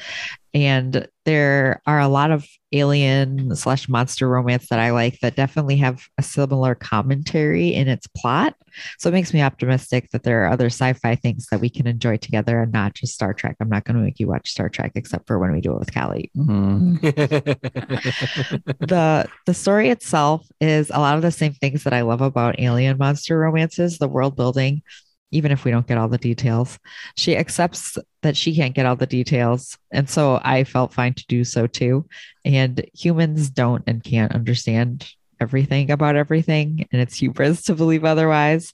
[0.53, 5.77] And there are a lot of alien slash monster romance that I like that definitely
[5.77, 8.55] have a similar commentary in its plot.
[8.97, 12.17] So it makes me optimistic that there are other sci-fi things that we can enjoy
[12.17, 13.57] together and not just Star Trek.
[13.59, 15.79] I'm not going to make you watch Star Trek except for when we do it
[15.79, 16.31] with Callie.
[16.35, 16.95] Mm-hmm.
[18.85, 22.59] the the story itself is a lot of the same things that I love about
[22.59, 24.81] alien monster romances, the world building,
[25.31, 26.79] even if we don't get all the details.
[27.15, 29.77] She accepts that she can't get all the details.
[29.91, 32.05] And so I felt fine to do so too.
[32.45, 36.87] And humans don't and can't understand everything about everything.
[36.91, 38.73] And it's hubris to believe otherwise.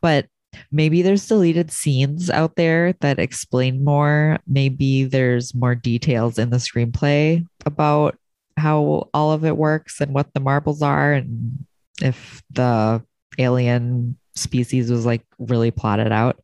[0.00, 0.26] But
[0.70, 4.38] maybe there's deleted scenes out there that explain more.
[4.46, 8.16] Maybe there's more details in the screenplay about
[8.56, 11.66] how all of it works and what the marbles are and
[12.00, 13.02] if the
[13.38, 16.40] alien species was like really plotted out.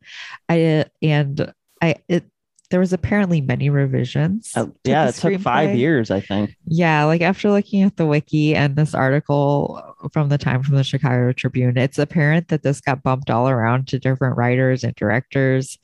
[0.49, 2.25] I and I it
[2.73, 4.51] there was apparently many revisions.
[4.57, 6.57] Uh, yeah, it took five years, I think.
[6.65, 10.83] Yeah, like after looking at the wiki and this article from the time from the
[10.83, 15.79] Chicago Tribune, it's apparent that this got bumped all around to different writers and directors,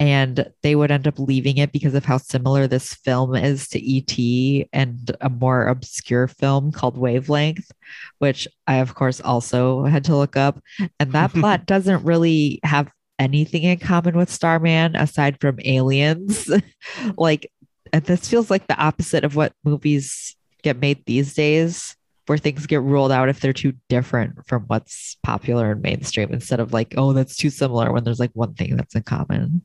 [0.00, 3.80] and they would end up leaving it because of how similar this film is to
[3.80, 4.68] E.T.
[4.72, 7.70] and a more obscure film called Wavelength,
[8.18, 10.62] which I, of course, also had to look up.
[11.00, 12.88] And that plot doesn't really have
[13.18, 16.48] anything in common with Starman aside from aliens.
[17.16, 17.50] like,
[17.92, 21.96] and this feels like the opposite of what movies get made these days,
[22.26, 26.60] where things get ruled out if they're too different from what's popular and mainstream, instead
[26.60, 29.64] of like, oh, that's too similar when there's like one thing that's in common.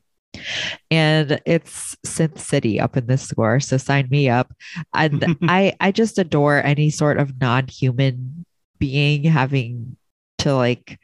[0.90, 4.52] And it's Synth City up in this score, so sign me up.
[4.92, 8.44] And I I just adore any sort of non-human
[8.78, 9.96] being having
[10.38, 10.98] to like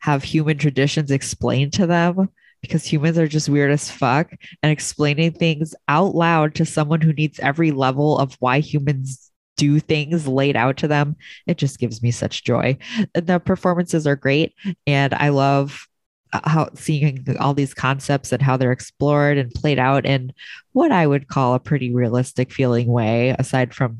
[0.00, 2.28] have human traditions explained to them
[2.60, 4.30] because humans are just weird as fuck
[4.62, 9.78] and explaining things out loud to someone who needs every level of why humans do
[9.78, 11.16] things laid out to them.
[11.46, 12.78] It just gives me such joy.
[13.14, 14.54] The performances are great.
[14.86, 15.86] And I love
[16.34, 20.32] Uh, how seeing all these concepts and how they're explored and played out in
[20.72, 23.98] what I would call a pretty realistic feeling way, aside from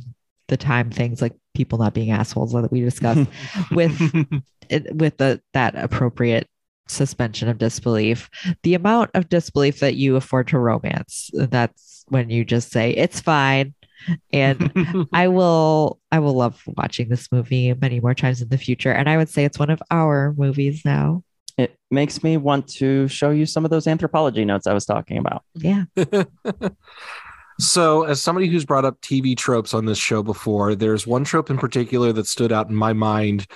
[0.49, 3.31] the time things like people not being assholes that we discussed
[3.71, 3.97] with
[4.93, 6.49] with the that appropriate
[6.89, 8.29] suspension of disbelief.
[8.65, 13.21] The amount of disbelief that you afford to romance that's when you just say it's
[13.21, 13.75] fine.
[14.33, 18.91] And i will i will love watching this movie many more times in the future.
[18.91, 21.23] And i would say it's one of our movies now
[21.57, 25.19] It makes me want to show you some of those anthropology notes I was talking
[25.19, 25.45] about.
[25.55, 25.85] yeah
[27.61, 31.51] So, as somebody who's brought up TV tropes on this show before, there's one trope
[31.51, 33.47] in particular that stood out in my mind.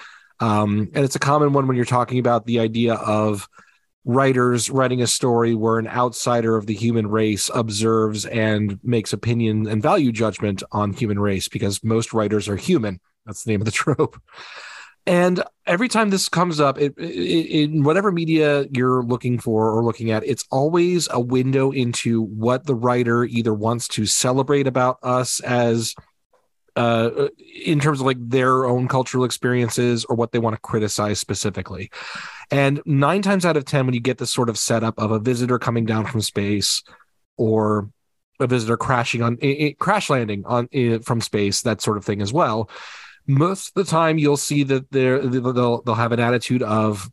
[0.41, 3.49] Um, and it's a common one when you're talking about the idea of
[4.05, 9.67] writers writing a story where an outsider of the human race observes and makes opinion
[9.67, 13.01] and value judgment on human race because most writers are human.
[13.27, 14.21] That's the name of the trope.
[15.09, 19.83] And every time this comes up, it, it, in whatever media you're looking for or
[19.83, 24.99] looking at, it's always a window into what the writer either wants to celebrate about
[25.03, 25.95] us as,
[26.77, 27.29] uh,
[27.65, 31.91] in terms of like their own cultural experiences or what they want to criticize specifically.
[32.51, 35.19] And nine times out of 10, when you get this sort of setup of a
[35.19, 36.83] visitor coming down from space
[37.39, 37.89] or
[38.41, 40.69] a visitor crashing on, i- i- crash landing on
[41.01, 42.69] from space, that sort of thing as well
[43.29, 47.09] most of the time you'll see that they're they'll they'll have an attitude of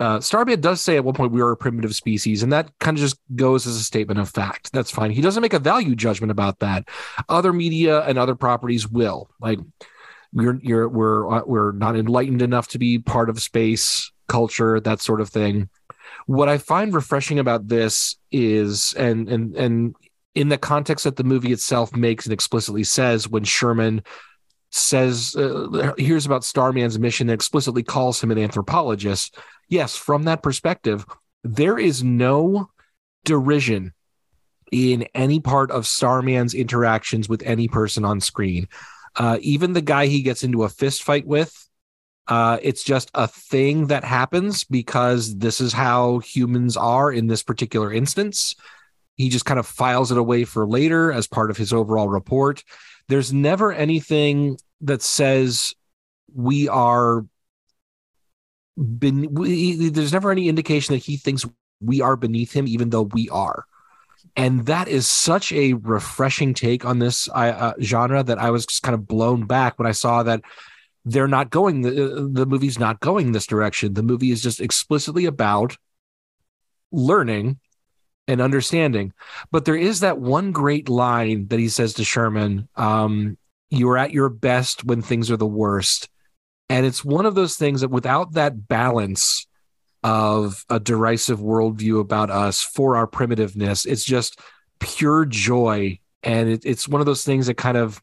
[0.00, 2.96] uh, Starman does say at one point we are a primitive species, and that kind
[2.96, 4.72] of just goes as a statement of fact.
[4.72, 5.10] That's fine.
[5.10, 6.88] He doesn't make a value judgment about that.
[7.28, 9.28] Other media and other properties will.
[9.40, 9.58] Like
[10.32, 15.00] we're you're we're uh, we're not enlightened enough to be part of space culture, that
[15.00, 15.68] sort of thing.
[16.26, 19.96] What I find refreshing about this is, and and and
[20.36, 24.04] in the context that the movie itself makes and explicitly says, when Shermin
[24.70, 29.38] says uh, hears about Starman's mission and explicitly calls him an anthropologist.
[29.68, 31.06] Yes, from that perspective,
[31.44, 32.70] there is no
[33.24, 33.92] derision
[34.70, 38.68] in any part of Starman's interactions with any person on screen.
[39.16, 41.68] Uh, even the guy he gets into a fist fight with,
[42.28, 47.42] uh, it's just a thing that happens because this is how humans are in this
[47.42, 48.54] particular instance.
[49.16, 52.62] He just kind of files it away for later as part of his overall report
[53.08, 55.74] there's never anything that says
[56.34, 57.24] we are
[58.76, 61.46] ben- we, there's never any indication that he thinks
[61.80, 63.64] we are beneath him even though we are.
[64.36, 68.82] And that is such a refreshing take on this uh, genre that i was just
[68.82, 70.42] kind of blown back when i saw that
[71.04, 73.94] they're not going the, the movie's not going this direction.
[73.94, 75.76] The movie is just explicitly about
[76.92, 77.58] learning
[78.28, 79.12] and understanding.
[79.50, 83.36] But there is that one great line that he says to Shermin um,
[83.70, 86.08] You're at your best when things are the worst.
[86.68, 89.46] And it's one of those things that without that balance
[90.04, 94.38] of a derisive worldview about us for our primitiveness, it's just
[94.78, 95.98] pure joy.
[96.22, 98.02] And it, it's one of those things that kind of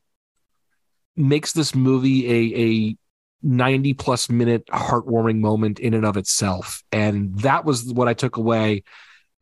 [1.15, 2.97] makes this movie a, a
[3.43, 6.84] 90 plus minute heartwarming moment in and of itself.
[6.91, 8.84] And that was what I took away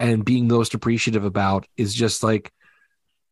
[0.03, 2.51] and being most appreciative about is just like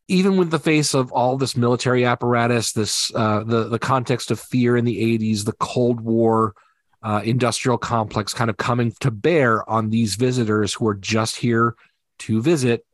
[0.07, 4.39] even with the face of all this military apparatus this uh, the the context of
[4.39, 6.55] fear in the 80s the cold war
[7.03, 11.75] uh, industrial complex kind of coming to bear on these visitors who are just here
[12.19, 12.85] to visit.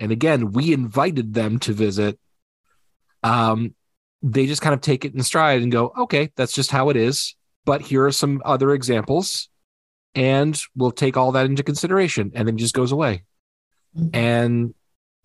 [0.00, 2.18] And again we invited them to visit.
[3.22, 3.74] Um
[4.22, 6.96] they just kind of take it in stride and go okay that's just how it
[6.96, 7.36] is.
[7.64, 9.48] But here are some other examples
[10.14, 13.24] and we'll take all that into consideration and then just goes away
[14.12, 14.74] and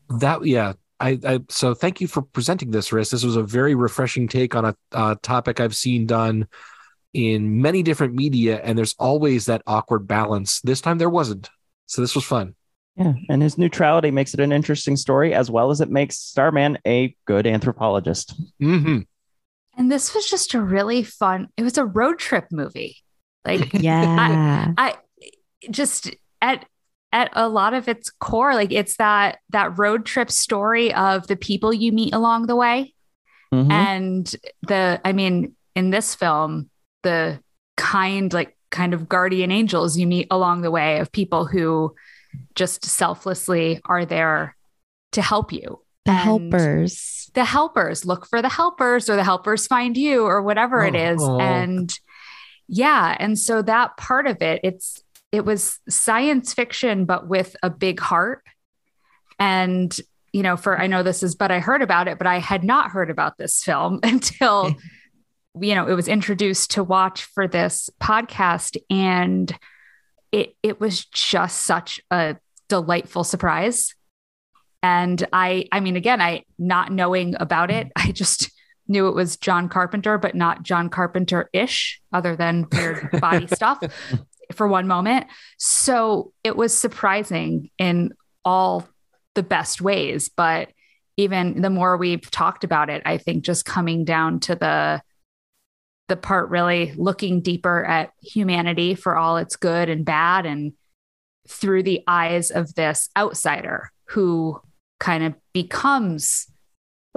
[0.10, 3.76] that yeah I, I so thank you for presenting this Riss this was a very
[3.76, 6.48] refreshing take on a, a topic i've seen done
[7.14, 11.50] in many different media and there's always that awkward balance this time there wasn't
[11.88, 12.56] so this was fun
[12.96, 16.78] Yeah, and his neutrality makes it an interesting story, as well as it makes Starman
[16.86, 18.36] a good anthropologist.
[18.62, 19.00] Mm-hmm.
[19.78, 22.98] And this was just a really fun, it was a road trip movie.
[23.46, 24.74] Like, Yeah.
[24.78, 24.96] I, I
[25.70, 26.66] just at
[27.12, 31.36] at a lot of its core, like it's that that road trip story of the
[31.36, 32.94] people you meet along the way.
[33.54, 33.72] Mhm.
[33.72, 34.36] And
[34.68, 36.70] the, I mean, in this film,
[37.02, 37.40] the
[37.78, 41.96] kind, like kind of guardian angels you meet along the way of people who
[42.54, 44.56] just selflessly are there
[45.14, 45.82] to help you.
[46.06, 47.32] The And helpers.
[47.34, 51.20] The helpers look for the helpers, or the helpers find you, or whatever it is.
[51.22, 51.40] Oh.
[51.40, 51.92] And
[52.72, 57.70] yeah, and so that part of it, it's it was science fiction, but with a
[57.70, 58.44] big heart.
[59.40, 59.98] And
[60.32, 62.64] you know, for I know this is, but I heard about it, but I had
[62.64, 64.76] not heard about this film until,
[65.60, 68.78] you know, it was introduced to watch for this podcast.
[68.92, 69.52] And
[70.32, 72.38] it it was just such a
[72.68, 73.96] delightful surprise.
[74.84, 78.52] And I I mean, again, I not knowing about it, I just
[78.90, 83.82] knew it was John Carpenter, but not John Carpenter-ish, other than weird body stuff
[84.54, 85.28] for one moment.
[85.58, 88.14] So it was surprising in
[88.44, 88.88] all
[89.36, 90.30] the best ways.
[90.30, 90.70] But
[91.18, 95.02] even the more we've talked about it, I think just coming down to the
[96.08, 100.74] the part really looking deeper at humanity for all its good and bad and
[101.48, 104.60] through the eyes of this outsider who
[105.00, 106.49] kind of becomes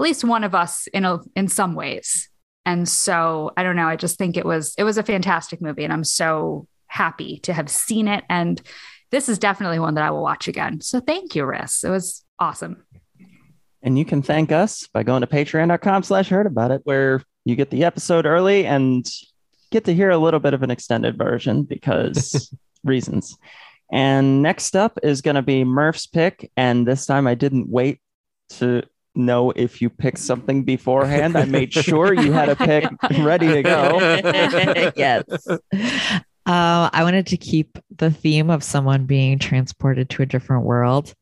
[0.03, 2.29] at least one of us in a, in some ways.
[2.67, 5.85] And so I don't know, I just think it was it was a fantastic movie
[5.85, 8.61] and I'm so happy to have seen it and
[9.13, 10.81] this is definitely one that I will watch again.
[10.81, 11.85] So thank you, Riss.
[11.85, 12.85] It was awesome.
[13.83, 17.55] And you can thank us by going to patreon.com slash heard about it, where you
[17.55, 19.07] get the episode early and
[19.71, 22.53] get to hear a little bit of an extended version because
[22.85, 23.37] reasons.
[23.93, 26.51] And next up is going to be Murph's pick.
[26.57, 28.01] And this time I didn't wait
[28.51, 28.83] to
[29.15, 31.37] know if you picked something beforehand.
[31.37, 32.85] I made sure you had a pick
[33.19, 33.99] ready to go.
[34.97, 35.23] yes.
[36.45, 41.15] Uh, I wanted to keep the theme of someone being transported to a different world.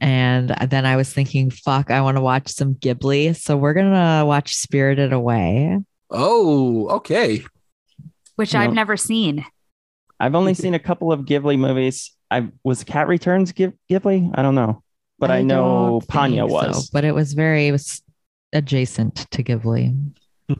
[0.00, 3.36] And then I was thinking, fuck, I want to watch some Ghibli.
[3.36, 5.78] So we're going to watch Spirited Away.
[6.10, 7.44] Oh, okay.
[8.36, 9.44] Which You I've know- never seen.
[10.20, 12.12] I've only seen a couple of Ghibli movies.
[12.30, 14.30] I was Cat Returns Ghib- Ghibli.
[14.34, 14.82] I don't know,
[15.18, 16.90] but I, know Panya think so, was.
[16.90, 18.02] but it was very it was
[18.52, 20.12] adjacent to Ghibli.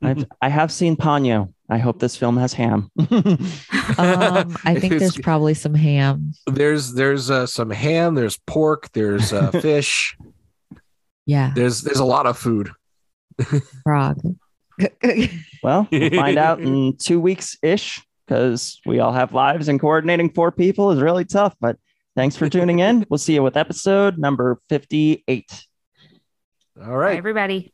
[0.02, 1.52] I've, I have seen Ponyo.
[1.68, 2.90] I hope this film has ham.
[3.98, 6.32] Um, I think there's probably some ham.
[6.46, 10.16] There's there's uh, some ham, there's pork, there's uh, fish.
[11.26, 12.70] Yeah, There's there's a lot of food.
[13.82, 14.20] frog.
[15.62, 20.30] well, we'll find out in two weeks ish because we all have lives and coordinating
[20.30, 21.54] four people is really tough.
[21.60, 21.76] But
[22.16, 23.04] thanks for tuning in.
[23.08, 25.66] We'll see you with episode number 58.
[26.80, 27.12] All right.
[27.12, 27.73] Bye, everybody.